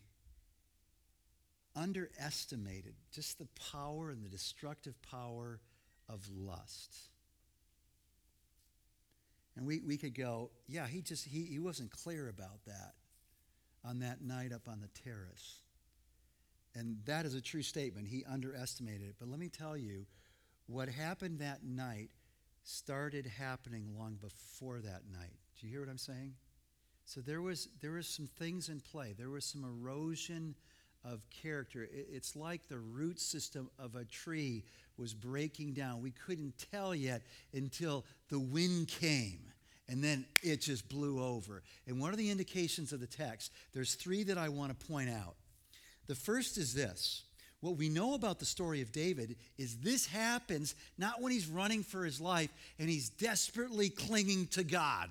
underestimated 1.75 2.93
just 3.11 3.39
the 3.39 3.47
power 3.71 4.09
and 4.09 4.23
the 4.23 4.29
destructive 4.29 4.95
power 5.01 5.59
of 6.09 6.21
lust. 6.29 6.95
And 9.55 9.65
we, 9.65 9.81
we 9.81 9.97
could 9.97 10.15
go, 10.15 10.51
yeah, 10.67 10.87
he 10.87 11.01
just 11.01 11.25
he, 11.25 11.43
he 11.43 11.59
wasn't 11.59 11.91
clear 11.91 12.29
about 12.29 12.65
that 12.65 12.93
on 13.85 13.99
that 13.99 14.21
night 14.21 14.51
up 14.51 14.67
on 14.67 14.81
the 14.81 14.87
terrace. 15.03 15.61
And 16.75 16.97
that 17.05 17.25
is 17.25 17.35
a 17.35 17.41
true 17.41 17.61
statement. 17.61 18.07
He 18.07 18.23
underestimated 18.25 19.09
it. 19.09 19.15
But 19.19 19.29
let 19.29 19.39
me 19.39 19.49
tell 19.49 19.77
you, 19.77 20.05
what 20.65 20.89
happened 20.89 21.39
that 21.39 21.63
night 21.63 22.09
started 22.63 23.27
happening 23.27 23.93
long 23.97 24.17
before 24.19 24.79
that 24.79 25.03
night. 25.11 25.37
Do 25.59 25.67
you 25.67 25.71
hear 25.71 25.81
what 25.81 25.89
I'm 25.89 25.97
saying? 25.97 26.33
So 27.05 27.21
there 27.21 27.41
was 27.41 27.67
there 27.81 27.91
was 27.91 28.07
some 28.07 28.27
things 28.27 28.69
in 28.69 28.79
play. 28.79 29.13
There 29.17 29.29
was 29.29 29.45
some 29.45 29.63
erosion 29.63 30.55
of 31.03 31.29
character. 31.29 31.87
It's 31.91 32.35
like 32.35 32.67
the 32.67 32.79
root 32.79 33.19
system 33.19 33.69
of 33.77 33.95
a 33.95 34.05
tree 34.05 34.63
was 34.97 35.13
breaking 35.13 35.73
down. 35.73 36.01
We 36.01 36.11
couldn't 36.11 36.53
tell 36.71 36.95
yet 36.95 37.23
until 37.53 38.05
the 38.29 38.39
wind 38.39 38.87
came 38.87 39.39
and 39.89 40.03
then 40.03 40.25
it 40.41 40.61
just 40.61 40.87
blew 40.87 41.21
over. 41.21 41.61
And 41.87 41.99
one 41.99 42.11
of 42.11 42.17
the 42.17 42.31
indications 42.31 42.93
of 42.93 42.99
the 42.99 43.07
text, 43.07 43.51
there's 43.73 43.95
three 43.95 44.23
that 44.23 44.37
I 44.37 44.49
want 44.49 44.77
to 44.77 44.87
point 44.87 45.09
out. 45.09 45.35
The 46.07 46.15
first 46.15 46.57
is 46.57 46.73
this. 46.73 47.23
What 47.59 47.77
we 47.77 47.87
know 47.87 48.13
about 48.13 48.39
the 48.39 48.45
story 48.45 48.81
of 48.81 48.91
David 48.91 49.37
is 49.57 49.77
this 49.77 50.05
happens 50.05 50.75
not 50.97 51.21
when 51.21 51.31
he's 51.31 51.47
running 51.47 51.83
for 51.83 52.03
his 52.03 52.19
life 52.19 52.49
and 52.77 52.89
he's 52.89 53.09
desperately 53.09 53.89
clinging 53.89 54.47
to 54.47 54.63
God. 54.63 55.09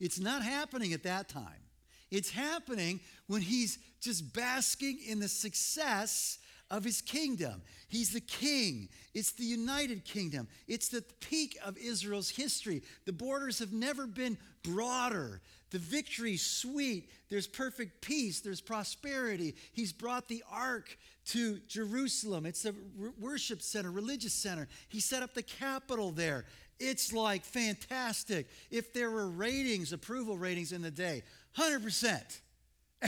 It's 0.00 0.20
not 0.20 0.42
happening 0.42 0.92
at 0.92 1.02
that 1.04 1.28
time. 1.28 1.62
It's 2.10 2.30
happening 2.30 3.00
when 3.26 3.42
he's 3.42 3.78
just 4.00 4.32
basking 4.32 4.98
in 5.06 5.20
the 5.20 5.28
success 5.28 6.38
of 6.70 6.84
his 6.84 7.00
kingdom. 7.00 7.62
He's 7.88 8.12
the 8.12 8.20
king. 8.20 8.88
It's 9.14 9.32
the 9.32 9.44
united 9.44 10.04
kingdom. 10.04 10.48
It's 10.66 10.88
the 10.88 11.02
peak 11.20 11.58
of 11.64 11.76
Israel's 11.78 12.30
history. 12.30 12.82
The 13.06 13.12
borders 13.12 13.58
have 13.58 13.72
never 13.72 14.06
been 14.06 14.36
broader. 14.62 15.40
The 15.70 15.78
victory's 15.78 16.44
sweet. 16.44 17.10
There's 17.30 17.46
perfect 17.46 18.00
peace. 18.00 18.40
There's 18.40 18.60
prosperity. 18.60 19.54
He's 19.72 19.92
brought 19.92 20.28
the 20.28 20.42
ark 20.50 20.96
to 21.26 21.58
Jerusalem. 21.68 22.46
It's 22.46 22.64
a 22.64 22.74
worship 23.18 23.62
center, 23.62 23.90
religious 23.90 24.32
center. 24.32 24.68
He 24.88 25.00
set 25.00 25.22
up 25.22 25.34
the 25.34 25.42
capital 25.42 26.10
there. 26.10 26.44
It's 26.80 27.12
like 27.12 27.44
fantastic. 27.44 28.48
If 28.70 28.92
there 28.92 29.10
were 29.10 29.28
ratings, 29.28 29.92
approval 29.92 30.36
ratings 30.38 30.72
in 30.72 30.82
the 30.82 30.90
day, 30.90 31.22
100%. 31.56 32.40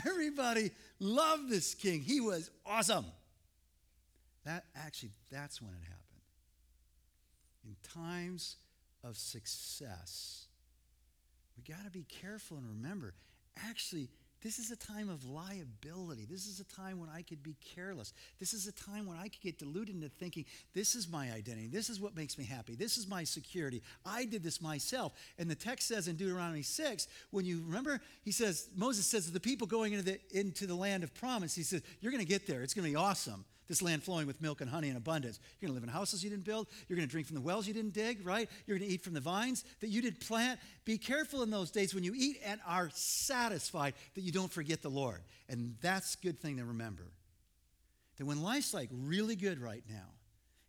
Everybody 0.07 0.71
loved 0.99 1.49
this 1.49 1.75
king. 1.75 2.01
He 2.01 2.21
was 2.21 2.51
awesome. 2.65 3.07
That 4.45 4.65
actually, 4.77 5.13
that's 5.31 5.61
when 5.61 5.73
it 5.73 5.83
happened. 5.83 5.99
In 7.65 7.77
times 8.03 8.57
of 9.05 9.17
success, 9.17 10.47
we 11.57 11.63
got 11.75 11.85
to 11.85 11.91
be 11.91 12.05
careful 12.09 12.57
and 12.57 12.67
remember 12.69 13.15
actually, 13.69 14.09
this 14.43 14.59
is 14.59 14.71
a 14.71 14.77
time 14.77 15.09
of 15.09 15.25
liability. 15.25 16.27
This 16.31 16.47
is 16.47 16.61
a 16.61 16.65
time 16.65 16.99
when 16.99 17.11
I 17.11 17.23
could 17.23 17.43
be 17.43 17.57
careless. 17.75 18.15
This 18.39 18.55
is 18.55 18.67
a 18.67 18.73
time 18.73 19.07
when 19.07 19.19
I 19.19 19.25
could 19.25 19.41
get 19.43 19.59
deluded 19.59 19.95
into 19.95 20.09
thinking, 20.09 20.47
this 20.75 20.95
is 20.95 21.09
my 21.09 21.31
identity. 21.33 21.67
This 21.67 21.91
is 21.91 22.01
what 22.01 22.17
makes 22.17 22.39
me 22.39 22.45
happy. 22.45 22.75
This 22.75 22.97
is 22.97 23.07
my 23.07 23.25
security. 23.25 23.83
I 24.05 24.25
did 24.25 24.43
this 24.43 24.63
myself. 24.63 25.13
And 25.39 25.51
the 25.51 25.55
text 25.55 25.89
says 25.89 26.09
in 26.09 26.17
Deuteronomy 26.17 26.63
6, 26.63 27.09
when 27.31 27.45
you 27.45 27.63
remember, 27.67 28.01
he 28.23 28.33
says, 28.33 28.69
Moses 28.75 29.07
says 29.07 29.27
to 29.27 29.33
the 29.33 29.41
people 29.41 29.67
going 29.67 29.93
into 29.93 30.05
the, 30.05 30.21
into 30.31 30.67
the 30.67 30.75
land 30.75 31.05
of 31.05 31.13
promise, 31.15 31.55
he 31.55 31.63
says, 31.63 31.83
You're 32.01 32.13
going 32.13 32.25
to 32.25 32.29
get 32.29 32.47
there. 32.47 32.63
It's 32.63 32.73
going 32.73 32.87
to 32.87 32.91
be 32.91 32.97
awesome 32.97 33.45
this 33.71 33.81
land 33.81 34.03
flowing 34.03 34.27
with 34.27 34.43
milk 34.43 34.61
and 34.61 34.69
honey 34.69 34.89
in 34.89 34.97
abundance. 34.97 35.39
You're 35.61 35.69
going 35.69 35.75
to 35.77 35.81
live 35.81 35.89
in 35.89 35.95
houses 35.95 36.25
you 36.25 36.29
didn't 36.29 36.45
build. 36.45 36.67
You're 36.89 36.97
going 36.97 37.09
to 37.09 37.11
drink 37.11 37.29
from 37.29 37.37
the 37.37 37.41
wells 37.41 37.69
you 37.69 37.73
didn't 37.73 37.95
dig, 37.95 38.27
right? 38.27 38.51
You're 38.67 38.77
going 38.77 38.89
to 38.89 38.93
eat 38.93 39.05
from 39.05 39.15
the 39.15 39.21
vines 39.21 39.65
that 39.79 39.89
you 39.89 40.03
did 40.03 40.21
plant. 40.21 40.59
Be 40.85 40.99
careful 40.99 41.45
in 41.45 41.51
those 41.51 41.71
days 41.71 41.95
when 41.95 42.03
you 42.03 42.13
eat 42.15 42.39
and 42.45 42.61
are 42.67 42.91
satisfied 42.93 43.95
that 44.17 44.23
you 44.23 44.33
don't 44.33 44.51
forget 44.51 44.83
the 44.83 44.91
Lord. 44.91 45.21
And 45.49 45.77
that's 45.81 46.17
a 46.17 46.19
good 46.19 46.41
thing 46.41 46.57
to 46.57 46.65
remember. 46.65 47.05
That 48.19 48.27
when 48.27 48.43
life's 48.43 48.75
like 48.75 48.91
really 48.93 49.37
good 49.37 49.61
right 49.61 49.85
now, 49.89 50.09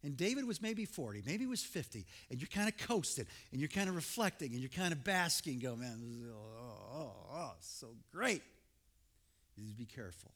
and 0.03 0.15
David 0.15 0.47
was 0.47 0.61
maybe 0.61 0.85
40, 0.85 1.23
maybe 1.25 1.45
he 1.45 1.49
was 1.49 1.63
50, 1.63 2.05
and 2.29 2.39
you're 2.39 2.47
kind 2.47 2.69
of 2.69 2.77
coasting, 2.87 3.25
and 3.51 3.59
you're 3.59 3.67
kind 3.67 3.89
of 3.89 3.95
reflecting, 3.95 4.51
and 4.51 4.59
you're 4.59 4.69
kind 4.69 4.93
of 4.93 5.03
basking, 5.03 5.57
go, 5.57 5.75
man, 5.75 6.29
oh, 6.31 6.35
oh, 6.35 6.95
oh, 6.95 7.35
oh, 7.35 7.51
so 7.61 7.87
great. 8.11 8.43
Just 9.59 9.75
be 9.75 9.85
careful. 9.85 10.31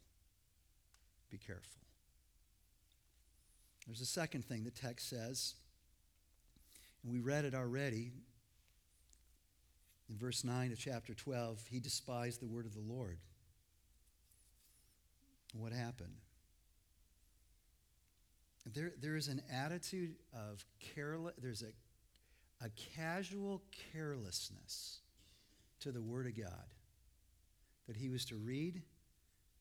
Be 1.31 1.37
careful. 1.37 1.84
There's 3.85 4.01
a 4.01 4.05
second 4.05 4.45
thing 4.45 4.63
the 4.63 4.71
text 4.71 5.09
says, 5.09 5.55
and 7.03 7.11
we 7.11 7.19
read 7.19 7.45
it 7.45 7.53
already. 7.53 8.11
In 10.09 10.17
verse 10.17 10.43
9 10.43 10.71
of 10.71 10.79
chapter 10.79 11.13
12, 11.13 11.65
he 11.69 11.79
despised 11.79 12.41
the 12.41 12.47
word 12.47 12.65
of 12.65 12.73
the 12.73 12.81
Lord. 12.81 13.17
What 15.53 15.71
happened? 15.71 16.15
there, 18.73 18.93
there 18.99 19.15
is 19.15 19.27
an 19.27 19.41
attitude 19.51 20.15
of 20.33 20.65
careless, 20.79 21.35
there's 21.41 21.61
a, 21.61 22.65
a 22.65 22.69
casual 22.95 23.61
carelessness 23.93 24.99
to 25.81 25.91
the 25.91 26.01
Word 26.01 26.25
of 26.25 26.37
God 26.37 26.65
that 27.87 27.95
he 27.95 28.09
was 28.09 28.25
to 28.25 28.35
read, 28.35 28.81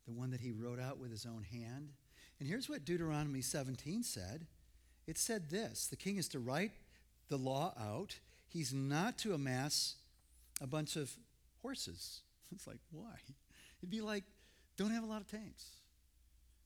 the 0.07 0.13
one 0.13 0.31
that 0.31 0.41
he 0.41 0.53
wrote 0.53 0.81
out 0.81 0.99
with 0.99 1.11
his 1.11 1.27
own 1.27 1.43
hand. 1.43 1.91
And 2.39 2.49
here's 2.49 2.69
what 2.69 2.85
Deuteronomy 2.85 3.41
17 3.41 4.03
said 4.03 4.47
it 5.07 5.19
said 5.19 5.51
this 5.51 5.87
the 5.87 5.97
king 5.97 6.17
is 6.17 6.29
to 6.29 6.39
write 6.39 6.73
the 7.29 7.37
law 7.37 7.75
out, 7.81 8.19
he's 8.49 8.73
not 8.73 9.19
to 9.19 9.35
amass 9.35 9.97
a 10.61 10.67
bunch 10.67 10.97
of 10.97 11.13
horses. 11.63 12.21
It's 12.55 12.69
like, 12.69 12.79
why? 12.93 13.17
It'd 13.81 13.91
be 13.91 14.01
like, 14.01 14.23
don't 14.77 14.93
have 14.93 15.03
a 15.03 15.07
lot 15.07 15.21
of 15.21 15.27
tanks 15.27 15.71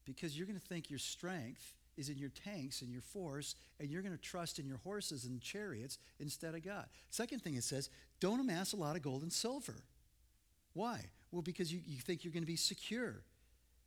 because 0.04 0.36
you're 0.36 0.46
going 0.46 0.58
to 0.58 0.66
think 0.66 0.90
your 0.90 0.98
strength 0.98 1.74
is 1.96 2.08
in 2.08 2.18
your 2.18 2.30
tanks 2.30 2.82
and 2.82 2.92
your 2.92 3.02
force, 3.02 3.56
and 3.80 3.90
you're 3.90 4.02
going 4.02 4.14
to 4.14 4.20
trust 4.20 4.58
in 4.58 4.66
your 4.66 4.78
horses 4.78 5.24
and 5.24 5.40
chariots 5.40 5.98
instead 6.20 6.54
of 6.54 6.64
God. 6.64 6.86
Second 7.10 7.42
thing 7.42 7.54
it 7.54 7.64
says, 7.64 7.90
don't 8.20 8.40
amass 8.40 8.72
a 8.72 8.76
lot 8.76 8.96
of 8.96 9.02
gold 9.02 9.22
and 9.22 9.32
silver. 9.32 9.76
Why? 10.74 11.06
Well, 11.32 11.42
because 11.42 11.72
you, 11.72 11.80
you 11.86 12.00
think 12.00 12.24
you're 12.24 12.32
going 12.32 12.42
to 12.42 12.46
be 12.46 12.56
secure 12.56 13.22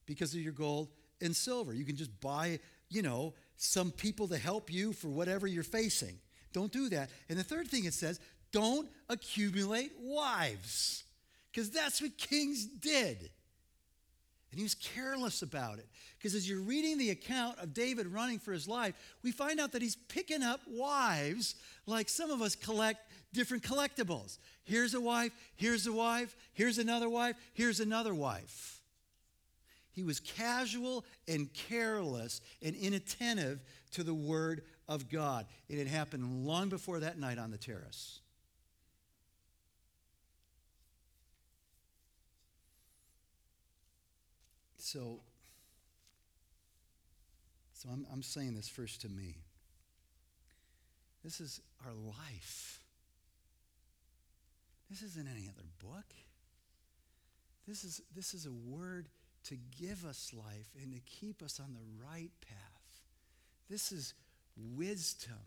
because 0.06 0.34
of 0.34 0.42
your 0.42 0.54
gold 0.54 0.90
and 1.22 1.36
silver. 1.36 1.74
You 1.74 1.86
can 1.86 1.96
just 1.96 2.20
buy, 2.22 2.60
you 2.90 3.02
know, 3.02 3.34
some 3.58 3.92
people 3.92 4.28
to 4.30 4.38
help 4.38 4.72
you 4.72 4.94
for 4.94 5.08
whatever 5.08 5.48
you're 5.48 5.64
facing. 5.64 6.18
Don't 6.54 6.72
do 6.72 6.90
that. 6.90 7.10
And 7.30 7.38
the 7.38 7.44
third 7.44 7.68
thing 7.68 7.86
it 7.86 7.94
says, 7.94 8.20
don't 8.52 8.90
accumulate 9.10 9.94
wives 10.00 11.04
because 11.52 11.70
that's 11.70 12.02
what 12.02 12.18
kings 12.18 12.66
did. 12.66 13.30
And 14.52 14.60
he 14.60 14.64
was 14.64 14.76
careless 14.76 15.42
about 15.42 15.80
it. 15.80 15.88
Because 16.18 16.36
as 16.36 16.48
you're 16.48 16.60
reading 16.60 16.98
the 16.98 17.12
account 17.12 17.58
of 17.60 17.74
David 17.74 18.08
running 18.08 18.38
for 18.38 18.52
his 18.52 18.68
life, 18.68 18.94
we 19.24 19.32
find 19.32 19.60
out 19.60 19.72
that 19.72 19.82
he's 19.82 19.96
picking 19.96 20.44
up 20.44 20.60
wives 20.68 21.56
like 21.86 22.10
some 22.10 22.30
of 22.30 22.42
us 22.42 22.56
collect 22.56 23.00
different 23.34 23.64
collectibles. 23.64 24.38
Here's 24.64 24.94
a 24.94 25.00
wife, 25.00 25.32
here's 25.56 25.88
a 25.88 25.94
wife, 25.94 26.36
here's 26.54 26.78
another 26.78 27.08
wife, 27.10 27.38
here's 27.54 27.80
another 27.80 28.14
wife. 28.14 28.81
He 29.94 30.04
was 30.04 30.20
casual 30.20 31.06
and 31.28 31.52
careless 31.54 32.42
and 32.62 32.76
inattentive 32.76 33.62
to 33.92 34.04
the 34.04 34.14
word 34.14 34.64
of 34.88 35.10
God. 35.10 35.46
It 35.68 35.78
had 35.78 35.88
happened 35.88 36.46
long 36.46 36.70
before 36.70 37.00
that 37.02 37.20
night 37.20 37.38
on 37.38 37.52
the 37.52 37.58
terrace. 37.58 38.22
So, 44.78 45.20
so 47.74 47.90
I'm, 47.90 48.06
I'm 48.12 48.24
saying 48.24 48.56
this 48.56 48.68
first 48.68 49.02
to 49.02 49.10
me. 49.10 49.36
This 51.24 51.40
is 51.40 51.62
our 51.86 51.94
life. 51.94 52.80
This 54.90 55.02
isn't 55.04 55.28
any 55.30 55.48
other 55.48 55.66
book. 55.80 56.06
This 57.68 57.84
is, 57.84 58.02
this 58.16 58.34
is 58.34 58.46
a 58.46 58.52
word 58.52 59.08
to 59.46 59.58
give 59.80 60.06
us 60.06 60.32
life 60.34 60.70
and 60.82 60.94
to 60.94 61.00
keep 61.00 61.42
us 61.42 61.60
on 61.60 61.74
the 61.74 62.06
right 62.08 62.32
path. 62.42 63.02
This 63.70 63.92
is 63.92 64.14
wisdom. 64.76 65.40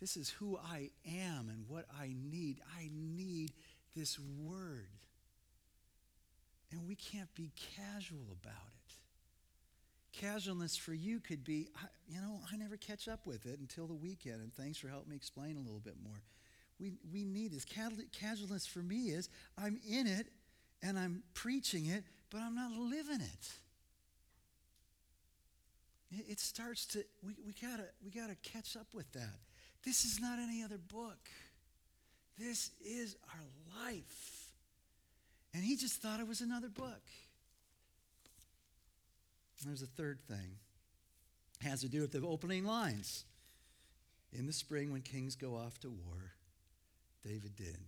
This 0.00 0.16
is 0.16 0.28
who 0.28 0.58
I 0.58 0.90
am 1.06 1.48
and 1.48 1.64
what 1.68 1.86
I 1.98 2.14
need. 2.30 2.60
I 2.78 2.90
need 2.92 3.52
this 3.94 4.18
word. 4.18 4.88
And 6.70 6.86
we 6.86 6.96
can't 6.96 7.32
be 7.34 7.52
casual 7.76 8.26
about 8.42 8.52
it. 8.52 8.94
Casualness 10.12 10.76
for 10.76 10.92
you 10.92 11.20
could 11.20 11.44
be, 11.44 11.68
you 12.08 12.20
know, 12.20 12.40
I 12.52 12.56
never 12.56 12.76
catch 12.76 13.06
up 13.06 13.26
with 13.26 13.46
it 13.46 13.58
until 13.60 13.86
the 13.86 13.94
weekend, 13.94 14.40
and 14.40 14.52
thanks 14.54 14.78
for 14.78 14.88
helping 14.88 15.10
me 15.10 15.16
explain 15.16 15.56
a 15.56 15.60
little 15.60 15.80
bit 15.80 15.96
more. 16.02 16.22
We, 16.78 16.94
we 17.12 17.24
need 17.24 17.52
this. 17.52 17.64
Casualness 17.64 18.66
for 18.66 18.80
me 18.80 19.10
is 19.10 19.28
I'm 19.58 19.78
in 19.88 20.06
it 20.06 20.26
and 20.82 20.98
I'm 20.98 21.22
preaching 21.34 21.86
it, 21.86 22.04
but 22.30 22.40
I'm 22.40 22.54
not 22.54 22.72
living 22.72 23.20
it. 23.20 23.52
It 26.28 26.40
starts 26.40 26.86
to, 26.86 27.04
we, 27.24 27.34
we, 27.44 27.52
gotta, 27.60 27.86
we 28.04 28.10
gotta 28.10 28.36
catch 28.36 28.76
up 28.76 28.86
with 28.94 29.10
that. 29.12 29.38
This 29.84 30.04
is 30.04 30.20
not 30.20 30.38
any 30.38 30.62
other 30.62 30.78
book. 30.78 31.28
This 32.38 32.70
is 32.84 33.16
our 33.32 33.84
life. 33.84 34.52
And 35.54 35.64
he 35.64 35.76
just 35.76 36.02
thought 36.02 36.20
it 36.20 36.28
was 36.28 36.40
another 36.40 36.68
book. 36.68 37.02
There's 39.64 39.82
a 39.82 39.86
third 39.86 40.20
thing. 40.28 40.58
It 41.60 41.66
has 41.66 41.80
to 41.80 41.88
do 41.88 42.02
with 42.02 42.12
the 42.12 42.26
opening 42.26 42.64
lines. 42.64 43.24
In 44.32 44.46
the 44.46 44.52
spring, 44.52 44.92
when 44.92 45.00
kings 45.00 45.34
go 45.34 45.56
off 45.56 45.80
to 45.80 45.88
war, 45.88 46.32
David 47.24 47.56
did. 47.56 47.78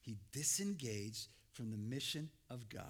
He 0.00 0.16
disengaged 0.32 1.28
from 1.52 1.70
the 1.70 1.76
mission 1.76 2.30
of 2.50 2.68
God. 2.68 2.84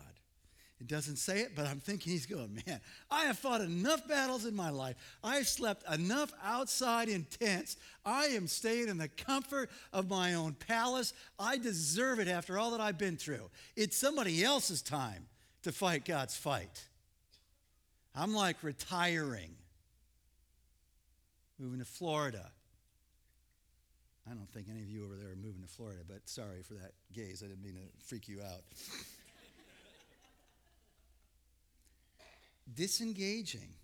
It 0.81 0.87
doesn't 0.87 1.17
say 1.17 1.41
it, 1.41 1.57
but 1.57 1.67
I'm 1.67 1.81
thinking 1.81 2.13
he's 2.13 2.27
going, 2.27 2.63
man, 2.67 2.81
I 3.11 3.25
have 3.25 3.37
fought 3.39 3.61
enough 3.61 4.07
battles 4.07 4.45
in 4.45 4.55
my 4.55 4.71
life. 4.71 4.95
I 5.25 5.37
have 5.37 5.49
slept 5.49 5.83
enough 5.93 6.33
outside 6.45 7.09
in 7.09 7.25
tents. 7.25 7.77
I 8.05 8.27
am 8.27 8.47
staying 8.47 8.89
in 8.89 8.97
the 8.97 9.09
comfort 9.09 9.71
of 9.93 10.09
my 10.09 10.35
own 10.35 10.55
palace. 10.55 11.15
I 11.39 11.59
deserve 11.59 12.21
it 12.21 12.29
after 12.29 12.59
all 12.59 12.71
that 12.71 12.81
I've 12.81 12.99
been 12.99 13.17
through. 13.17 13.51
It's 13.75 13.97
somebody 13.97 14.45
else's 14.45 14.81
time 14.81 15.27
to 15.63 15.73
fight 15.73 16.05
God's 16.05 16.37
fight. 16.37 16.85
I'm 18.15 18.33
like 18.33 18.63
retiring, 18.63 19.51
moving 21.59 21.81
to 21.81 21.85
Florida. 21.85 22.53
I 24.31 24.35
don't 24.35 24.51
think 24.53 24.69
any 24.71 24.81
of 24.81 24.89
you 24.89 25.05
over 25.05 25.17
there 25.17 25.33
are 25.33 25.37
moving 25.37 25.63
to 25.63 25.69
Florida, 25.69 26.03
but 26.07 26.29
sorry 26.29 26.63
for 26.63 26.75
that 26.75 26.93
gaze. 27.13 27.43
I 27.45 27.49
didn't 27.49 27.65
mean 27.65 27.75
to 27.75 28.07
freak 28.07 28.29
you 28.29 28.43
out. 28.43 28.63
Disengaging, 32.75 33.75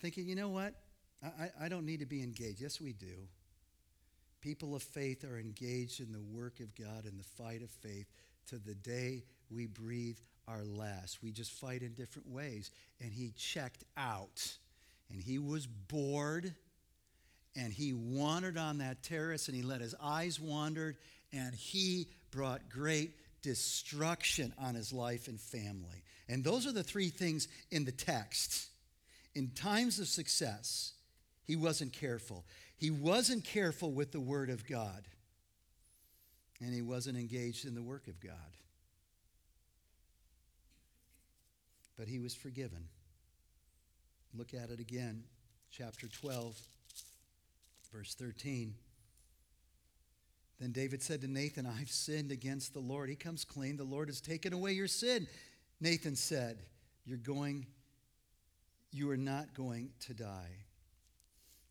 thinking, 0.00 0.26
you 0.26 0.34
know 0.34 0.48
what? 0.48 0.74
I, 1.22 1.50
I 1.64 1.68
don't 1.68 1.84
need 1.84 2.00
to 2.00 2.06
be 2.06 2.22
engaged. 2.22 2.60
Yes, 2.60 2.80
we 2.80 2.92
do. 2.92 3.28
People 4.40 4.74
of 4.74 4.82
faith 4.82 5.24
are 5.24 5.38
engaged 5.38 6.00
in 6.00 6.12
the 6.12 6.20
work 6.20 6.60
of 6.60 6.74
God 6.74 7.04
in 7.04 7.18
the 7.18 7.24
fight 7.24 7.62
of 7.62 7.70
faith 7.70 8.06
to 8.48 8.58
the 8.58 8.74
day 8.74 9.24
we 9.50 9.66
breathe 9.66 10.16
our 10.48 10.64
last. 10.64 11.22
We 11.22 11.30
just 11.30 11.52
fight 11.52 11.82
in 11.82 11.92
different 11.92 12.28
ways. 12.28 12.70
And 13.00 13.12
he 13.12 13.32
checked 13.36 13.84
out. 13.96 14.56
And 15.10 15.20
he 15.20 15.38
was 15.38 15.66
bored. 15.66 16.54
And 17.56 17.72
he 17.72 17.92
wandered 17.92 18.56
on 18.56 18.78
that 18.78 19.02
terrace 19.02 19.48
and 19.48 19.56
he 19.56 19.62
let 19.62 19.80
his 19.80 19.94
eyes 20.00 20.40
wander. 20.40 20.96
And 21.32 21.54
he 21.54 22.08
brought 22.30 22.70
great 22.70 23.12
destruction 23.42 24.52
on 24.58 24.74
his 24.74 24.92
life 24.92 25.28
and 25.28 25.40
family. 25.40 26.02
And 26.30 26.44
those 26.44 26.64
are 26.64 26.72
the 26.72 26.84
three 26.84 27.08
things 27.08 27.48
in 27.72 27.84
the 27.84 27.92
text. 27.92 28.68
In 29.34 29.48
times 29.48 29.98
of 29.98 30.06
success, 30.06 30.92
he 31.44 31.56
wasn't 31.56 31.92
careful. 31.92 32.44
He 32.76 32.90
wasn't 32.90 33.44
careful 33.44 33.90
with 33.90 34.12
the 34.12 34.20
Word 34.20 34.48
of 34.48 34.64
God. 34.66 35.08
And 36.60 36.72
he 36.72 36.82
wasn't 36.82 37.18
engaged 37.18 37.66
in 37.66 37.74
the 37.74 37.82
work 37.82 38.06
of 38.06 38.20
God. 38.20 38.32
But 41.98 42.06
he 42.06 42.20
was 42.20 42.32
forgiven. 42.32 42.84
Look 44.32 44.54
at 44.54 44.70
it 44.70 44.78
again, 44.78 45.24
chapter 45.72 46.06
12, 46.06 46.56
verse 47.92 48.14
13. 48.14 48.74
Then 50.60 50.70
David 50.70 51.02
said 51.02 51.22
to 51.22 51.28
Nathan, 51.28 51.66
I've 51.66 51.90
sinned 51.90 52.30
against 52.30 52.72
the 52.72 52.80
Lord. 52.80 53.08
He 53.08 53.16
comes 53.16 53.44
clean. 53.44 53.76
The 53.76 53.84
Lord 53.84 54.08
has 54.08 54.20
taken 54.20 54.52
away 54.52 54.72
your 54.72 54.86
sin. 54.86 55.26
Nathan 55.80 56.16
said, 56.16 56.58
You're 57.04 57.18
going, 57.18 57.66
you 58.92 59.10
are 59.10 59.16
not 59.16 59.54
going 59.54 59.90
to 60.00 60.14
die. 60.14 60.64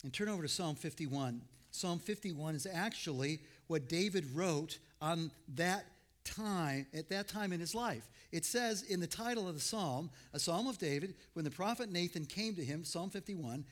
And 0.03 0.13
turn 0.13 0.29
over 0.29 0.43
to 0.43 0.47
Psalm 0.47 0.75
51. 0.75 1.41
Psalm 1.71 1.99
51 1.99 2.55
is 2.55 2.67
actually 2.71 3.39
what 3.67 3.87
David 3.87 4.25
wrote 4.33 4.79
on 5.01 5.31
that 5.55 5.85
time, 6.23 6.87
at 6.93 7.09
that 7.09 7.27
time 7.27 7.51
in 7.51 7.59
his 7.59 7.75
life. 7.75 8.09
It 8.31 8.45
says 8.45 8.83
in 8.83 8.99
the 8.99 9.07
title 9.07 9.47
of 9.47 9.55
the 9.55 9.61
psalm, 9.61 10.09
a 10.33 10.39
psalm 10.39 10.67
of 10.67 10.77
David, 10.77 11.15
when 11.33 11.45
the 11.45 11.51
prophet 11.51 11.91
Nathan 11.91 12.25
came 12.25 12.55
to 12.55 12.63
him, 12.63 12.83
Psalm 12.83 13.09
51, 13.09 13.65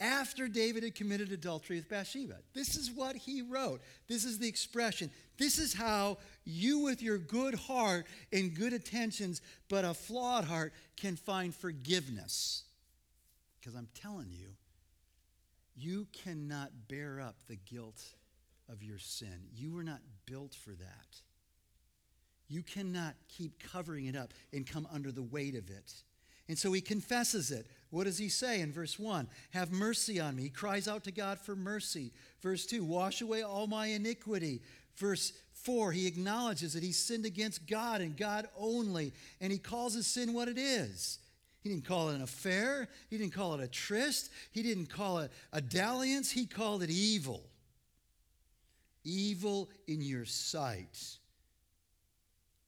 after 0.00 0.46
David 0.48 0.84
had 0.84 0.94
committed 0.94 1.32
adultery 1.32 1.76
with 1.76 1.88
Bathsheba. 1.88 2.36
This 2.54 2.76
is 2.76 2.90
what 2.90 3.16
he 3.16 3.42
wrote. 3.42 3.80
This 4.06 4.24
is 4.24 4.38
the 4.38 4.48
expression. 4.48 5.10
This 5.38 5.58
is 5.58 5.74
how 5.74 6.18
you, 6.44 6.80
with 6.80 7.02
your 7.02 7.18
good 7.18 7.54
heart 7.54 8.06
and 8.32 8.54
good 8.54 8.72
intentions, 8.72 9.42
but 9.68 9.84
a 9.84 9.94
flawed 9.94 10.44
heart, 10.44 10.72
can 10.96 11.16
find 11.16 11.54
forgiveness. 11.54 12.62
Because 13.60 13.74
I'm 13.74 13.88
telling 13.94 14.30
you, 14.30 14.50
you 15.76 16.06
cannot 16.12 16.70
bear 16.88 17.20
up 17.20 17.36
the 17.48 17.56
guilt 17.56 18.02
of 18.68 18.82
your 18.82 18.98
sin. 18.98 19.48
You 19.54 19.72
were 19.72 19.84
not 19.84 20.00
built 20.26 20.54
for 20.54 20.70
that. 20.70 21.20
You 22.48 22.62
cannot 22.62 23.14
keep 23.28 23.62
covering 23.72 24.06
it 24.06 24.16
up 24.16 24.32
and 24.52 24.66
come 24.66 24.88
under 24.92 25.12
the 25.12 25.22
weight 25.22 25.54
of 25.54 25.70
it. 25.70 25.92
And 26.48 26.58
so 26.58 26.72
he 26.72 26.80
confesses 26.80 27.50
it. 27.50 27.66
What 27.90 28.04
does 28.04 28.18
he 28.18 28.28
say 28.28 28.60
in 28.60 28.72
verse 28.72 28.98
1? 28.98 29.28
Have 29.50 29.72
mercy 29.72 30.20
on 30.20 30.36
me. 30.36 30.44
He 30.44 30.48
cries 30.50 30.88
out 30.88 31.04
to 31.04 31.12
God 31.12 31.38
for 31.38 31.56
mercy. 31.56 32.12
Verse 32.42 32.66
2, 32.66 32.84
wash 32.84 33.20
away 33.20 33.42
all 33.42 33.66
my 33.66 33.86
iniquity. 33.86 34.60
Verse 34.96 35.32
4, 35.52 35.92
he 35.92 36.06
acknowledges 36.06 36.72
that 36.74 36.82
he 36.82 36.92
sinned 36.92 37.24
against 37.24 37.66
God 37.66 38.00
and 38.00 38.16
God 38.16 38.48
only, 38.58 39.12
and 39.40 39.52
he 39.52 39.58
calls 39.58 39.94
his 39.94 40.06
sin 40.06 40.32
what 40.32 40.48
it 40.48 40.58
is. 40.58 41.18
He 41.60 41.68
didn't 41.68 41.84
call 41.84 42.10
it 42.10 42.16
an 42.16 42.22
affair, 42.22 42.88
he 43.10 43.18
didn't 43.18 43.32
call 43.32 43.54
it 43.54 43.62
a 43.62 43.68
tryst, 43.68 44.30
he 44.52 44.62
didn't 44.62 44.86
call 44.86 45.18
it 45.18 45.32
a 45.52 45.60
dalliance, 45.60 46.30
he 46.30 46.46
called 46.46 46.82
it 46.82 46.90
evil. 46.90 47.42
Evil 49.04 49.68
in 49.86 50.00
your 50.00 50.24
sight. 50.24 51.16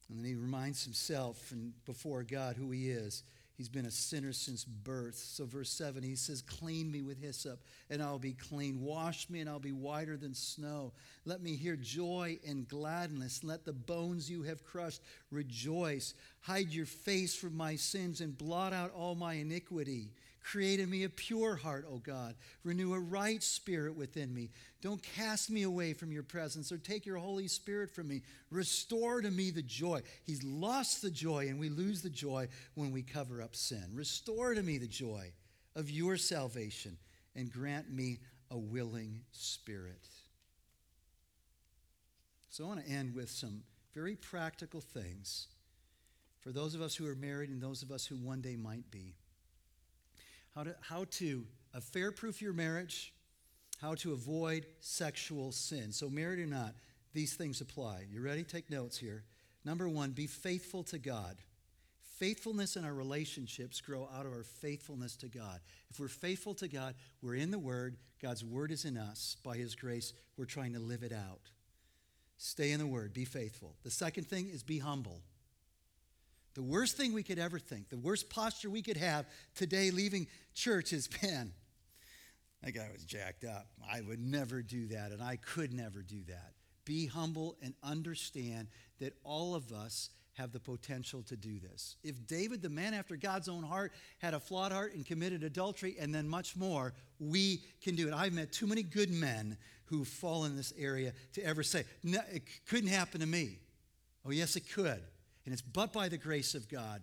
And 0.09 0.19
then 0.19 0.25
he 0.25 0.35
reminds 0.35 0.85
himself 0.85 1.53
and 1.53 1.73
before 1.85 2.25
God 2.25 2.57
who 2.57 2.71
he 2.71 2.91
is. 2.91 3.23
He's 3.61 3.69
been 3.69 3.85
a 3.85 3.91
sinner 3.91 4.33
since 4.33 4.65
birth. 4.65 5.17
So, 5.17 5.45
verse 5.45 5.69
7, 5.69 6.03
he 6.03 6.17
says, 6.17 6.41
Clean 6.41 6.91
me 6.91 7.03
with 7.03 7.21
hyssop, 7.21 7.61
and 7.91 8.03
I'll 8.03 8.19
be 8.19 8.33
clean. 8.33 8.81
Wash 8.81 9.29
me, 9.29 9.41
and 9.41 9.51
I'll 9.51 9.59
be 9.59 9.71
whiter 9.71 10.17
than 10.17 10.33
snow. 10.33 10.93
Let 11.27 11.43
me 11.43 11.57
hear 11.57 11.77
joy 11.77 12.39
and 12.49 12.67
gladness. 12.67 13.45
Let 13.45 13.67
the 13.67 13.75
bones 13.75 14.31
you 14.31 14.45
have 14.45 14.65
crushed 14.65 15.03
rejoice. 15.31 16.15
Hide 16.41 16.71
your 16.71 16.87
face 16.87 17.35
from 17.35 17.55
my 17.55 17.77
sins 17.77 18.23
and 18.23 18.39
blot 18.39 18.73
out 18.73 18.95
all 18.95 19.15
my 19.15 19.35
iniquity. 19.35 20.09
Create 20.43 20.81
in 20.81 20.89
me 20.89 21.05
a 21.05 21.11
pure 21.11 21.57
heart, 21.57 21.85
O 21.87 21.99
God. 21.99 22.37
Renew 22.65 22.95
a 22.95 22.99
right 22.99 23.43
spirit 23.43 23.95
within 23.95 24.33
me. 24.33 24.49
Don't 24.81 25.03
cast 25.03 25.51
me 25.51 25.63
away 25.63 25.93
from 25.93 26.11
your 26.11 26.23
presence 26.23 26.73
or 26.73 26.79
take 26.79 27.05
your 27.05 27.19
Holy 27.19 27.49
Spirit 27.49 27.91
from 27.91 28.09
me. 28.09 28.23
Restore 28.51 29.21
to 29.21 29.31
me 29.31 29.51
the 29.51 29.63
joy. 29.63 30.01
He's 30.25 30.43
lost 30.43 31.03
the 31.03 31.11
joy, 31.11 31.49
and 31.49 31.61
we 31.61 31.69
lose 31.69 32.01
the 32.01 32.11
joy 32.11 32.49
when 32.75 32.91
we 32.91 33.03
cover 33.03 33.43
up 33.43 33.55
sin. 33.55 33.85
Restore 33.95 34.55
to 34.55 34.63
me 34.63 34.79
the 34.79 34.87
joy 34.87 35.33
of 35.77 35.91
your 35.91 36.17
salvation 36.17 36.97
and 37.37 37.53
grant 37.53 37.93
me 37.93 38.19
a 38.51 38.59
willing 38.59 39.21
spirit. 39.33 40.09
So 42.49 42.65
I 42.65 42.69
want 42.69 42.85
to 42.85 42.91
end 42.91 43.15
with 43.15 43.31
some 43.31 43.63
very 43.95 44.17
practical 44.17 44.81
things 44.81 45.49
for 46.41 46.53
those 46.53 46.75
of 46.75 46.81
us 46.81 46.95
who 46.95 47.07
are 47.07 47.15
married 47.15 47.51
and 47.51 47.61
those 47.61 47.83
of 47.83 47.91
us 47.91 48.07
who 48.07 48.17
one 48.17 48.41
day 48.41 48.57
might 48.57 48.91
be 48.91 49.15
how 50.55 50.65
to, 50.65 50.75
how 50.81 51.05
to 51.11 51.47
affair 51.75 52.13
proof 52.13 52.43
your 52.43 52.53
marriage, 52.53 53.13
how 53.81 53.95
to 53.97 54.13
avoid 54.13 54.67
sexual 54.81 55.53
sin. 55.53 55.93
So, 55.93 56.09
married 56.09 56.39
or 56.39 56.47
not, 56.47 56.75
these 57.13 57.35
things 57.35 57.61
apply. 57.61 58.05
You 58.11 58.21
ready? 58.21 58.45
Take 58.45 58.71
notes 58.71 58.99
here. 58.99 59.25
Number 59.65 59.89
one, 59.89 60.11
be 60.11 60.27
faithful 60.27 60.83
to 60.85 60.99
God. 60.99 61.37
Faithfulness 62.19 62.77
in 62.77 62.85
our 62.85 62.93
relationships 62.93 63.81
grow 63.81 64.09
out 64.15 64.27
of 64.27 64.33
our 64.33 64.43
faithfulness 64.43 65.17
to 65.17 65.29
God. 65.29 65.61
If 65.91 65.99
we're 65.99 66.09
faithful 66.09 66.55
to 66.55 66.69
God, 66.69 66.95
we're 67.23 67.37
in 67.37 67.51
the 67.51 67.59
Word. 67.59 67.97
God's 68.23 68.45
Word 68.45 68.71
is 68.71 68.85
in 68.85 68.99
us. 68.99 69.37
By 69.43 69.57
His 69.57 69.75
grace, 69.75 70.13
we're 70.37 70.45
trying 70.45 70.75
to 70.75 70.81
live 70.81 71.03
it 71.03 71.13
out. 71.13 71.41
Stay 72.37 72.73
in 72.73 72.79
the 72.79 72.87
Word. 72.87 73.15
Be 73.15 73.25
faithful. 73.25 73.75
The 73.83 73.91
second 73.91 74.25
thing 74.25 74.51
is 74.51 74.63
be 74.63 74.79
humble. 74.79 75.23
The 76.55 76.63
worst 76.63 76.97
thing 76.97 77.15
we 77.15 77.23
could 77.23 77.39
ever 77.39 77.59
think, 77.59 77.89
the 77.89 77.97
worst 77.97 78.29
posture 78.29 78.69
we 78.69 78.83
could 78.83 78.97
have 78.97 79.27
today 79.55 79.91
leaving 79.91 80.27
church 80.55 80.93
is, 80.93 81.09
man, 81.23 81.53
that 82.63 82.73
guy 82.73 82.89
was 82.93 83.05
jacked 83.05 83.45
up. 83.45 83.67
I 83.91 84.01
would 84.01 84.21
never 84.21 84.63
do 84.63 84.89
that, 84.89 85.13
and 85.13 85.23
I 85.23 85.37
could 85.37 85.73
never 85.73 86.03
do 86.03 86.23
that. 86.29 86.53
Be 86.85 87.07
humble 87.07 87.57
and 87.63 87.75
understand 87.83 88.69
that 89.01 89.15
all 89.25 89.55
of 89.55 89.73
us 89.73 90.11
have 90.35 90.53
the 90.53 90.61
potential 90.61 91.23
to 91.25 91.37
do 91.37 91.59
this. 91.59 91.97
If 92.03 92.27
David, 92.27 92.63
the 92.63 92.71
man 92.71 92.95
after 92.95 93.17
God's 93.17 93.49
own 93.49 93.63
heart, 93.63 93.93
had 94.19 94.35
a 94.35 94.41
flawed 94.41 94.73
heart 94.73 94.95
and 94.95 95.05
committed 95.05 95.43
adultery 95.43 95.97
and 96.01 96.15
then 96.15 96.29
much 96.29 96.57
more, 96.57 96.95
we 97.19 97.63
can 97.83 97.95
do 97.95 98.09
it. 98.09 98.15
I've 98.15 98.33
met 98.33 98.53
too 98.53 98.67
many 98.67 98.83
good 98.83 99.11
men 99.11 99.57
who 99.87 100.05
fall 100.05 100.45
in 100.45 100.57
this 100.57 100.73
area 100.79 101.13
to 101.35 101.45
ever 101.45 101.63
say, 101.63 101.85
no, 102.03 102.21
it 102.33 102.43
couldn't 102.67 102.89
happen 102.89 103.21
to 103.21 103.27
me. 103.27 103.59
Oh, 104.25 104.31
yes, 104.31 104.57
it 104.57 104.71
could. 104.73 105.03
And 105.45 105.53
it's 105.53 105.63
but 105.63 105.93
by 105.93 106.09
the 106.09 106.19
grace 106.19 106.55
of 106.55 106.69
God 106.69 107.03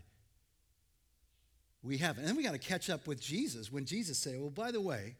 we 1.83 1.97
have 1.97 2.17
it. 2.17 2.21
And 2.21 2.27
then 2.27 2.35
we 2.35 2.43
got 2.43 2.51
to 2.51 2.57
catch 2.57 2.89
up 2.89 3.07
with 3.07 3.19
Jesus 3.19 3.71
when 3.71 3.85
Jesus 3.85 4.17
said, 4.17 4.39
Well, 4.39 4.49
by 4.49 4.71
the 4.71 4.81
way, 4.81 5.15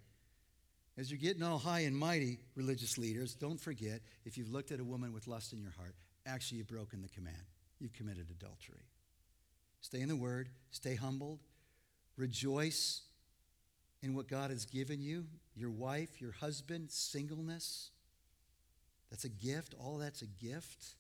as 0.98 1.12
you're 1.12 1.20
getting 1.20 1.44
all 1.44 1.58
high 1.58 1.82
and 1.82 1.96
mighty, 1.96 2.40
religious 2.56 2.98
leaders, 2.98 3.36
don't 3.36 3.60
forget 3.60 4.02
if 4.26 4.38
you've 4.38 4.52
looked 4.52 4.72
at 4.72 4.80
a 4.80 4.84
woman 4.84 5.14
with 5.14 5.28
lust 5.28 5.54
in 5.54 5.62
your 5.62 5.72
heart, 5.72 5.96
actually 6.26 6.58
you've 6.58 6.68
broken 6.68 7.02
the 7.02 7.10
command. 7.10 7.36
You've 7.80 7.94
committed 7.94 8.28
adultery. 8.32 8.86
Stay 9.82 10.02
in 10.02 10.10
the 10.10 10.16
Word, 10.16 10.50
stay 10.72 10.96
humbled, 10.96 11.40
rejoice 12.18 13.04
in 14.02 14.16
what 14.16 14.28
God 14.28 14.50
has 14.50 14.66
given 14.66 15.02
you 15.02 15.26
your 15.56 15.70
wife, 15.72 16.22
your 16.22 16.32
husband, 16.32 16.92
singleness. 16.92 17.92
That's 19.10 19.24
a 19.24 19.30
gift. 19.30 19.74
All 19.80 19.98
that's 19.98 20.22
a 20.22 20.28
gift 20.28 20.96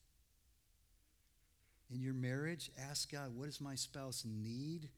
in 1.94 2.02
your 2.02 2.14
marriage, 2.14 2.70
ask 2.90 3.12
God, 3.12 3.32
what 3.36 3.46
does 3.46 3.62
my 3.62 3.76
spouse 3.76 4.24
need? 4.26 4.90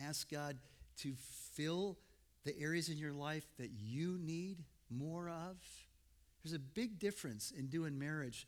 Ask 0.00 0.30
God 0.30 0.56
to 0.98 1.12
fill 1.54 1.98
the 2.44 2.58
areas 2.58 2.88
in 2.88 2.98
your 2.98 3.12
life 3.12 3.46
that 3.58 3.70
you 3.70 4.18
need 4.20 4.64
more 4.90 5.28
of. 5.28 5.56
There's 6.42 6.54
a 6.54 6.58
big 6.58 6.98
difference 6.98 7.52
in 7.56 7.66
doing 7.66 7.98
marriage 7.98 8.46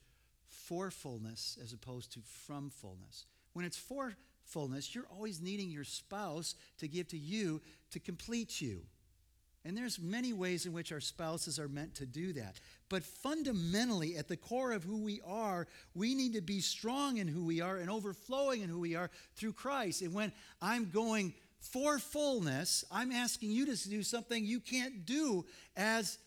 for 0.49 0.91
fullness 0.91 1.59
as 1.63 1.73
opposed 1.73 2.13
to 2.13 2.21
from 2.47 2.71
fullness. 2.71 3.25
When 3.53 3.65
it's 3.65 3.77
for 3.77 4.15
fullness, 4.45 4.95
you're 4.95 5.07
always 5.11 5.41
needing 5.41 5.71
your 5.71 5.85
spouse 5.85 6.55
to 6.79 6.89
give 6.89 7.09
to 7.09 7.19
you 7.19 7.61
to 7.93 8.01
complete 8.01 8.61
you. 8.61 8.83
And 9.67 9.77
there's 9.77 9.99
many 9.99 10.35
ways 10.35 10.67
in 10.67 10.75
which 10.75 10.93
our 10.93 11.01
spouses 11.01 11.59
are 11.59 11.69
meant 11.69 11.95
to 11.95 12.07
do 12.07 12.35
that. 12.35 12.61
But 12.91 13.03
fundamentally, 13.03 14.17
at 14.17 14.29
the 14.29 14.37
core 14.37 14.73
of 14.73 14.85
who 14.85 15.03
we 15.03 15.23
are, 15.27 15.67
we 15.95 16.15
need 16.15 16.35
to 16.35 16.43
be 16.43 16.61
strong 16.61 17.17
in 17.17 17.27
who 17.27 17.45
we 17.47 17.63
are 17.63 17.79
and 17.79 17.89
overflowing 17.89 18.61
in 18.61 18.69
who 18.69 18.81
we 18.81 18.95
are 18.95 19.11
through 19.37 19.55
Christ. 19.55 20.03
And 20.03 20.13
when 20.13 20.33
I'm 20.61 20.91
going 20.91 21.33
for 21.73 21.99
fullness, 21.99 22.85
I'm 22.91 23.13
asking 23.13 23.51
you 23.51 23.67
to 23.67 23.89
do 23.89 24.03
something 24.03 24.45
you 24.45 24.61
can't 24.61 25.05
do 25.07 25.45
as 25.77 26.19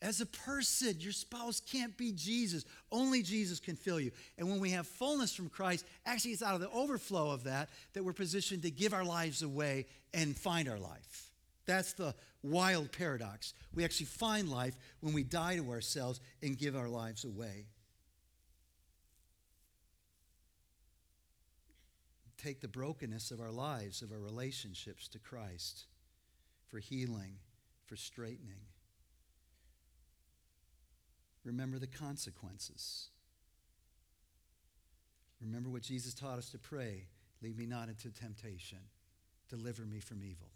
as 0.00 0.20
a 0.20 0.26
person, 0.26 0.94
your 1.00 1.12
spouse 1.12 1.60
can't 1.60 1.96
be 1.96 2.12
Jesus. 2.12 2.64
Only 2.92 3.22
Jesus 3.22 3.58
can 3.58 3.74
fill 3.74 3.98
you. 3.98 4.12
And 4.36 4.48
when 4.48 4.60
we 4.60 4.70
have 4.70 4.86
fullness 4.86 5.34
from 5.34 5.48
Christ, 5.48 5.84
actually, 6.06 6.30
it's 6.30 6.42
out 6.42 6.54
of 6.54 6.60
the 6.60 6.70
overflow 6.70 7.32
of 7.32 7.44
that 7.44 7.68
that 7.94 8.04
we're 8.04 8.12
positioned 8.12 8.62
to 8.62 8.70
give 8.70 8.94
our 8.94 9.04
lives 9.04 9.42
away 9.42 9.86
and 10.14 10.36
find 10.36 10.68
our 10.68 10.78
life. 10.78 11.32
That's 11.66 11.94
the 11.94 12.14
wild 12.44 12.92
paradox. 12.92 13.54
We 13.74 13.84
actually 13.84 14.06
find 14.06 14.48
life 14.48 14.76
when 15.00 15.14
we 15.14 15.24
die 15.24 15.56
to 15.56 15.68
ourselves 15.70 16.20
and 16.42 16.56
give 16.56 16.76
our 16.76 16.88
lives 16.88 17.24
away. 17.24 17.66
Take 22.38 22.60
the 22.60 22.68
brokenness 22.68 23.30
of 23.30 23.40
our 23.40 23.50
lives, 23.50 24.00
of 24.00 24.12
our 24.12 24.18
relationships 24.18 25.08
to 25.08 25.18
Christ 25.18 25.86
for 26.68 26.78
healing, 26.78 27.36
for 27.86 27.96
straightening. 27.96 28.60
Remember 31.44 31.78
the 31.78 31.86
consequences. 31.86 33.08
Remember 35.40 35.70
what 35.70 35.82
Jesus 35.82 36.14
taught 36.14 36.38
us 36.38 36.50
to 36.50 36.58
pray 36.58 37.06
lead 37.40 37.56
me 37.56 37.66
not 37.66 37.88
into 37.88 38.10
temptation, 38.10 38.78
deliver 39.48 39.82
me 39.82 40.00
from 40.00 40.22
evil. 40.24 40.50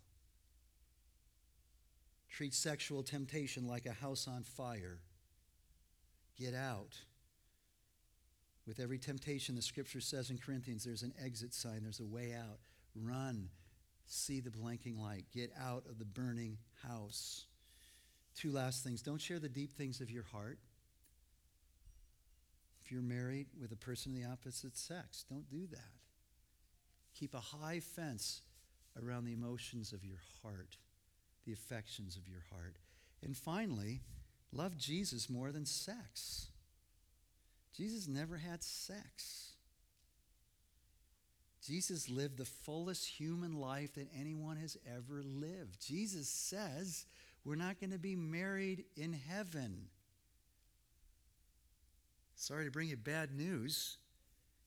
Treat 2.28 2.54
sexual 2.54 3.02
temptation 3.02 3.68
like 3.68 3.86
a 3.86 3.92
house 3.92 4.26
on 4.26 4.42
fire. 4.42 4.98
Get 6.36 6.54
out. 6.54 6.96
With 8.66 8.80
every 8.80 8.98
temptation, 8.98 9.54
the 9.54 9.62
scripture 9.62 10.00
says 10.00 10.30
in 10.30 10.38
Corinthians, 10.38 10.84
there's 10.84 11.02
an 11.02 11.14
exit 11.22 11.52
sign, 11.52 11.80
there's 11.82 12.00
a 12.00 12.04
way 12.04 12.34
out. 12.34 12.58
Run. 12.94 13.48
See 14.06 14.40
the 14.40 14.50
blinking 14.50 15.00
light. 15.00 15.24
Get 15.34 15.52
out 15.60 15.84
of 15.88 15.98
the 15.98 16.04
burning 16.04 16.58
house. 16.86 17.46
Two 18.36 18.52
last 18.52 18.84
things. 18.84 19.02
Don't 19.02 19.20
share 19.20 19.38
the 19.38 19.48
deep 19.48 19.72
things 19.72 20.00
of 20.00 20.10
your 20.10 20.24
heart. 20.24 20.58
If 22.84 22.92
you're 22.92 23.02
married 23.02 23.46
with 23.60 23.72
a 23.72 23.76
person 23.76 24.12
of 24.12 24.18
the 24.18 24.28
opposite 24.28 24.76
sex, 24.76 25.24
don't 25.28 25.48
do 25.50 25.66
that. 25.70 25.92
Keep 27.18 27.34
a 27.34 27.40
high 27.40 27.80
fence 27.80 28.42
around 29.02 29.24
the 29.24 29.32
emotions 29.32 29.92
of 29.92 30.04
your 30.04 30.18
heart 30.42 30.76
the 31.44 31.52
affections 31.52 32.16
of 32.16 32.28
your 32.28 32.42
heart. 32.52 32.76
And 33.22 33.36
finally, 33.36 34.00
love 34.52 34.76
Jesus 34.76 35.30
more 35.30 35.52
than 35.52 35.66
sex. 35.66 36.48
Jesus 37.76 38.06
never 38.06 38.36
had 38.36 38.62
sex. 38.62 39.52
Jesus 41.66 42.10
lived 42.10 42.38
the 42.38 42.44
fullest 42.44 43.06
human 43.06 43.54
life 43.54 43.94
that 43.94 44.08
anyone 44.18 44.56
has 44.56 44.76
ever 44.86 45.22
lived. 45.22 45.80
Jesus 45.80 46.28
says 46.28 47.06
we're 47.44 47.54
not 47.54 47.80
going 47.80 47.92
to 47.92 47.98
be 47.98 48.16
married 48.16 48.84
in 48.96 49.12
heaven. 49.12 49.86
Sorry 52.34 52.64
to 52.64 52.70
bring 52.70 52.88
you 52.88 52.96
bad 52.96 53.32
news 53.32 53.98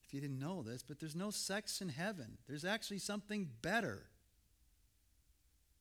if 0.06 0.14
you 0.14 0.22
didn't 0.22 0.39
know 0.39 0.62
this, 0.64 0.84
but 0.84 0.99
there's 0.99 1.16
no 1.16 1.32
sex 1.32 1.82
in 1.82 1.89
heaven. 1.89 2.38
There's 2.47 2.66
actually 2.66 2.99
something 2.99 3.49
better. 3.62 4.03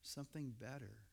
something 0.02 0.52
better. 0.60 1.03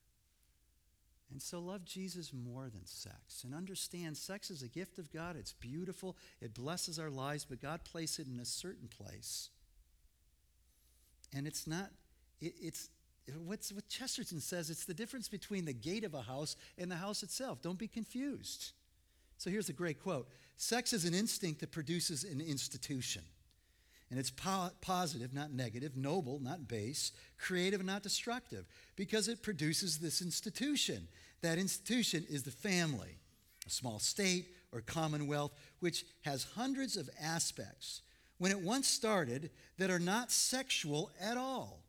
And 1.32 1.40
so 1.40 1.60
love 1.60 1.84
Jesus 1.86 2.30
more 2.32 2.68
than 2.68 2.84
sex 2.84 3.42
and 3.42 3.54
understand 3.54 4.18
sex 4.18 4.50
is 4.50 4.62
a 4.62 4.68
gift 4.68 4.98
of 4.98 5.10
God. 5.10 5.34
It's 5.34 5.54
beautiful, 5.54 6.16
it 6.42 6.52
blesses 6.52 6.98
our 6.98 7.10
lives, 7.10 7.46
but 7.48 7.60
God 7.60 7.80
placed 7.84 8.18
it 8.18 8.26
in 8.26 8.38
a 8.38 8.44
certain 8.44 8.88
place. 8.88 9.48
And 11.34 11.46
it's 11.46 11.66
not, 11.66 11.90
it, 12.40 12.52
it's, 12.60 12.90
what's, 13.46 13.72
what 13.72 13.88
Chesterton 13.88 14.40
says, 14.40 14.68
it's 14.68 14.84
the 14.84 14.92
difference 14.92 15.28
between 15.28 15.64
the 15.64 15.72
gate 15.72 16.04
of 16.04 16.12
a 16.12 16.20
house 16.20 16.54
and 16.76 16.90
the 16.90 16.96
house 16.96 17.22
itself. 17.22 17.62
Don't 17.62 17.78
be 17.78 17.88
confused. 17.88 18.72
So 19.38 19.48
here's 19.48 19.70
a 19.70 19.74
great 19.74 20.02
quote 20.02 20.28
Sex 20.58 20.92
is 20.92 21.06
an 21.06 21.14
instinct 21.14 21.60
that 21.60 21.72
produces 21.72 22.24
an 22.24 22.42
institution. 22.42 23.22
And 24.12 24.18
it's 24.18 24.30
po- 24.30 24.72
positive, 24.82 25.32
not 25.32 25.52
negative, 25.52 25.96
noble, 25.96 26.38
not 26.38 26.68
base, 26.68 27.12
creative, 27.38 27.82
not 27.82 28.02
destructive, 28.02 28.66
because 28.94 29.26
it 29.26 29.42
produces 29.42 29.98
this 29.98 30.20
institution. 30.20 31.08
That 31.42 31.58
institution 31.58 32.24
is 32.28 32.42
the 32.42 32.50
family, 32.50 33.18
a 33.66 33.70
small 33.70 33.98
state 33.98 34.46
or 34.72 34.80
commonwealth, 34.80 35.52
which 35.80 36.04
has 36.22 36.46
hundreds 36.54 36.96
of 36.96 37.10
aspects 37.20 38.02
when 38.38 38.50
it 38.50 38.60
once 38.60 38.88
started 38.88 39.50
that 39.78 39.90
are 39.90 39.98
not 39.98 40.32
sexual 40.32 41.10
at 41.20 41.36
all. 41.36 41.80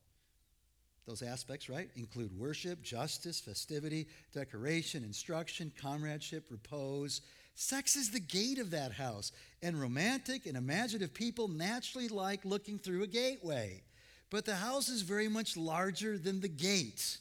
Those 1.08 1.22
aspects, 1.22 1.70
right, 1.70 1.90
include 1.96 2.38
worship, 2.38 2.82
justice, 2.82 3.40
festivity, 3.40 4.08
decoration, 4.34 5.04
instruction, 5.04 5.72
comradeship, 5.80 6.46
repose, 6.50 7.22
Sex 7.56 7.96
is 7.96 8.10
the 8.10 8.20
gate 8.20 8.58
of 8.58 8.72
that 8.72 8.92
house, 8.92 9.32
and 9.62 9.80
romantic 9.80 10.46
and 10.46 10.58
imaginative 10.58 11.14
people 11.14 11.48
naturally 11.48 12.08
like 12.08 12.44
looking 12.46 12.80
through 12.80 13.04
a 13.04 13.08
gateway. 13.08 13.84
But 14.30 14.46
the 14.46 14.56
house 14.56 14.90
is 14.90 15.04
very 15.04 15.28
much 15.28 15.56
larger 15.56 16.18
than 16.18 16.42
the 16.42 16.48
gate. 16.48 17.18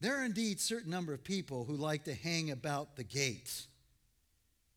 There 0.00 0.20
are 0.20 0.24
indeed 0.24 0.60
certain 0.60 0.90
number 0.90 1.12
of 1.12 1.24
people 1.24 1.64
who 1.64 1.74
like 1.74 2.04
to 2.04 2.14
hang 2.14 2.50
about 2.50 2.94
the 2.94 3.02
gate 3.02 3.66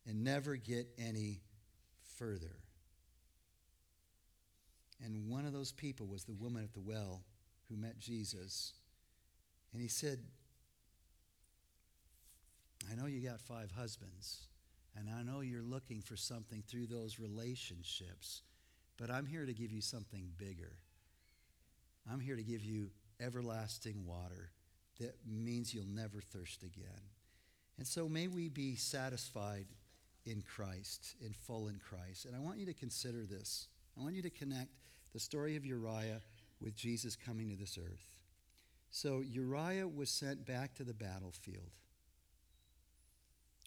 and 0.08 0.24
never 0.24 0.56
get 0.56 0.88
any 0.98 1.42
further. 2.18 2.56
And 5.04 5.30
one 5.30 5.46
of 5.46 5.54
those 5.54 5.72
people 5.72 6.08
was 6.08 6.24
the 6.24 6.34
woman 6.34 6.64
at 6.64 6.74
the 6.74 6.80
well 6.80 7.22
who 7.70 7.76
met 7.76 8.00
Jesus. 8.00 8.74
And 9.74 9.82
he 9.82 9.88
said, 9.88 10.20
I 12.92 12.96
know 12.96 13.06
you 13.06 13.22
got 13.22 13.40
five 13.40 13.72
husbands, 13.72 14.48
and 14.98 15.08
I 15.08 15.22
know 15.22 15.42
you're 15.42 15.62
looking 15.62 16.02
for 16.02 16.18
something 16.18 16.64
through 16.68 16.88
those 16.88 17.20
relationships, 17.20 18.42
but 18.98 19.12
I'm 19.12 19.28
here 19.28 19.46
to 19.46 19.54
give 19.54 19.72
you 19.72 19.82
something 19.82 20.30
bigger. 20.38 20.74
I'm 22.12 22.20
here 22.20 22.36
to 22.36 22.44
give 22.44 22.66
you 22.66 22.90
everlasting 23.20 24.04
water 24.06 24.50
that 25.02 25.16
means 25.28 25.74
you'll 25.74 25.86
never 25.86 26.22
thirst 26.22 26.64
again. 26.64 27.02
And 27.78 27.86
so 27.86 28.08
may 28.08 28.28
we 28.28 28.50
be 28.50 28.76
satisfied 28.76 29.66
in 30.26 30.42
Christ, 30.42 31.16
in 31.26 31.34
full 31.34 31.68
in 31.68 31.80
Christ. 31.80 32.26
And 32.26 32.36
I 32.36 32.40
want 32.40 32.58
you 32.58 32.66
to 32.68 32.74
consider 32.74 33.26
this. 33.26 33.68
I 33.98 34.02
want 34.02 34.16
you 34.16 34.22
to 34.22 34.30
connect 34.30 34.70
the 35.14 35.20
story 35.20 35.56
of 35.56 35.66
Uriah 35.66 36.22
with 36.62 36.76
Jesus 36.76 37.16
coming 37.16 37.50
to 37.50 37.56
this 37.56 37.78
earth. 37.78 38.16
So 38.92 39.22
Uriah 39.22 39.88
was 39.88 40.10
sent 40.10 40.46
back 40.46 40.76
to 40.76 40.84
the 40.84 40.94
battlefield 40.94 41.72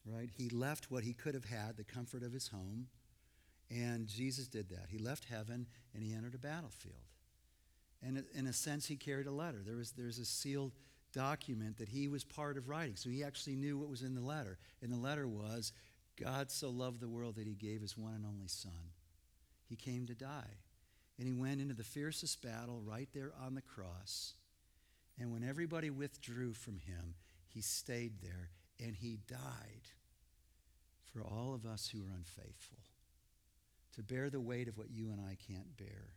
right? 0.07 0.29
He 0.37 0.49
left 0.51 0.91
what 0.91 1.05
he 1.05 1.13
could 1.13 1.35
have 1.35 1.45
had, 1.45 1.77
the 1.77 1.85
comfort 1.85 2.23
of 2.23 2.33
his 2.33 2.49
home, 2.49 2.89
and 3.71 4.07
Jesus 4.07 4.49
did 4.49 4.69
that. 4.71 4.87
He 4.91 4.99
left 4.99 5.25
heaven 5.25 5.67
and 5.95 6.03
he 6.03 6.15
entered 6.15 6.35
a 6.35 6.39
battlefield. 6.39 6.95
And 8.03 8.23
in 8.35 8.47
a 8.47 8.53
sense, 8.53 8.87
he 8.87 8.97
carried 8.97 9.27
a 9.27 9.33
letter. 9.33 9.63
There 9.65 9.77
was 9.77 9.93
there's 9.93 10.19
a 10.19 10.27
sealed 10.27 10.73
document 11.15 11.79
that 11.79 11.89
he 11.89 12.09
was 12.09 12.25
part 12.25 12.57
of 12.57 12.69
writing. 12.69 12.97
So 12.97 13.09
he 13.09 13.25
actually 13.25 13.57
knew 13.57 13.79
what 13.79 13.89
was 13.89 14.03
in 14.03 14.15
the 14.15 14.21
letter. 14.21 14.59
And 14.83 14.93
the 14.93 14.97
letter 14.97 15.27
was 15.27 15.73
God 16.21 16.51
so 16.51 16.71
loved 16.71 17.01
the 17.01 17.09
world 17.09 17.37
that 17.37 17.47
he 17.47 17.55
gave 17.55 17.81
his 17.81 17.97
one 17.97 18.15
and 18.15 18.27
only 18.27 18.49
Son. 18.49 18.93
He 19.67 19.77
came 19.77 20.07
to 20.07 20.15
die. 20.15 20.59
And 21.19 21.27
he 21.27 21.33
went 21.33 21.61
into 21.61 21.75
the 21.75 21.85
fiercest 21.85 22.43
battle 22.43 22.81
right 22.85 23.09
there 23.15 23.33
on 23.45 23.55
the 23.55 23.63
cross. 23.63 24.35
And 25.19 25.33
when 25.33 25.45
everybody 25.45 25.91
withdrew 25.91 26.55
from 26.55 26.79
him, 26.79 27.15
he 27.49 27.61
stayed 27.61 28.21
there 28.21 28.51
and 28.81 28.97
he 28.97 29.19
died 29.29 29.89
for 31.13 31.23
all 31.23 31.55
of 31.55 31.65
us 31.65 31.89
who 31.89 32.01
are 32.01 32.17
unfaithful, 32.17 32.79
to 33.95 34.03
bear 34.03 34.29
the 34.29 34.41
weight 34.41 34.67
of 34.67 34.77
what 34.77 34.91
you 34.91 35.13
and 35.13 35.21
I 35.21 35.37
can't 35.47 35.77
bear. 35.77 36.09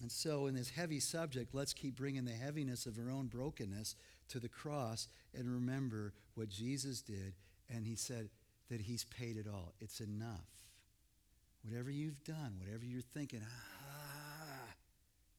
And 0.00 0.12
so, 0.12 0.46
in 0.46 0.54
this 0.54 0.70
heavy 0.70 1.00
subject, 1.00 1.54
let's 1.54 1.72
keep 1.72 1.96
bringing 1.96 2.24
the 2.24 2.32
heaviness 2.32 2.86
of 2.86 2.98
our 2.98 3.10
own 3.10 3.26
brokenness 3.26 3.96
to 4.28 4.38
the 4.38 4.48
cross 4.48 5.08
and 5.36 5.52
remember 5.52 6.12
what 6.34 6.48
Jesus 6.48 7.00
did. 7.00 7.34
And 7.68 7.84
he 7.84 7.96
said 7.96 8.28
that 8.70 8.82
he's 8.82 9.04
paid 9.04 9.36
it 9.36 9.46
all. 9.52 9.74
It's 9.80 10.00
enough. 10.00 10.46
Whatever 11.64 11.90
you've 11.90 12.22
done, 12.22 12.54
whatever 12.58 12.84
you're 12.84 13.00
thinking, 13.00 13.40
ah, 13.44 14.74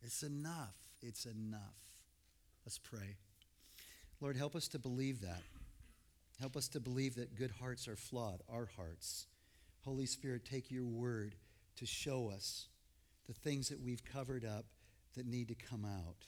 it's 0.04 0.24
enough. 0.24 0.76
It's 1.02 1.26
enough. 1.26 1.62
Let's 2.66 2.78
pray. 2.78 3.16
Lord, 4.20 4.36
help 4.36 4.56
us 4.56 4.68
to 4.70 4.80
believe 4.80 5.22
that. 5.22 5.42
Help 6.40 6.58
us 6.58 6.68
to 6.70 6.80
believe 6.80 7.16
that 7.16 7.36
good 7.36 7.52
hearts 7.62 7.88
are 7.88 7.96
flawed, 7.96 8.42
our 8.52 8.70
hearts. 8.76 9.28
Holy 9.86 10.06
Spirit, 10.06 10.46
take 10.46 10.70
your 10.70 10.86
word 10.86 11.36
to 11.78 11.86
show 11.86 12.30
us 12.30 12.68
the 13.30 13.34
things 13.36 13.70
that 13.70 13.80
we've 13.80 14.04
covered 14.04 14.44
up 14.44 14.66
that 15.16 15.28
need 15.28 15.48
to 15.50 15.56
come 15.56 15.86
out. 15.86 16.26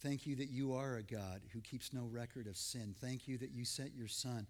Thank 0.00 0.26
you 0.26 0.34
that 0.36 0.48
you 0.48 0.72
are 0.72 0.96
a 0.96 1.02
God 1.02 1.42
who 1.52 1.60
keeps 1.60 1.92
no 1.92 2.08
record 2.10 2.46
of 2.46 2.56
sin. 2.56 2.94
Thank 2.98 3.28
you 3.28 3.36
that 3.38 3.50
you 3.50 3.66
sent 3.66 3.94
your 3.94 4.08
Son 4.08 4.46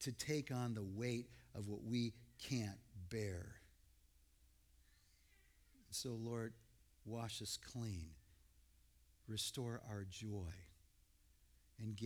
to 0.00 0.12
take 0.12 0.52
on 0.52 0.74
the 0.74 0.84
weight 0.84 1.30
of 1.54 1.68
what 1.68 1.82
we 1.84 2.12
can't 2.38 2.78
bear. 3.08 3.46
So, 5.90 6.10
Lord, 6.10 6.52
wash 7.06 7.40
us 7.40 7.56
clean, 7.72 8.10
restore 9.26 9.80
our 9.88 10.04
joy, 10.10 10.52
and 11.80 11.96
give 11.96 11.96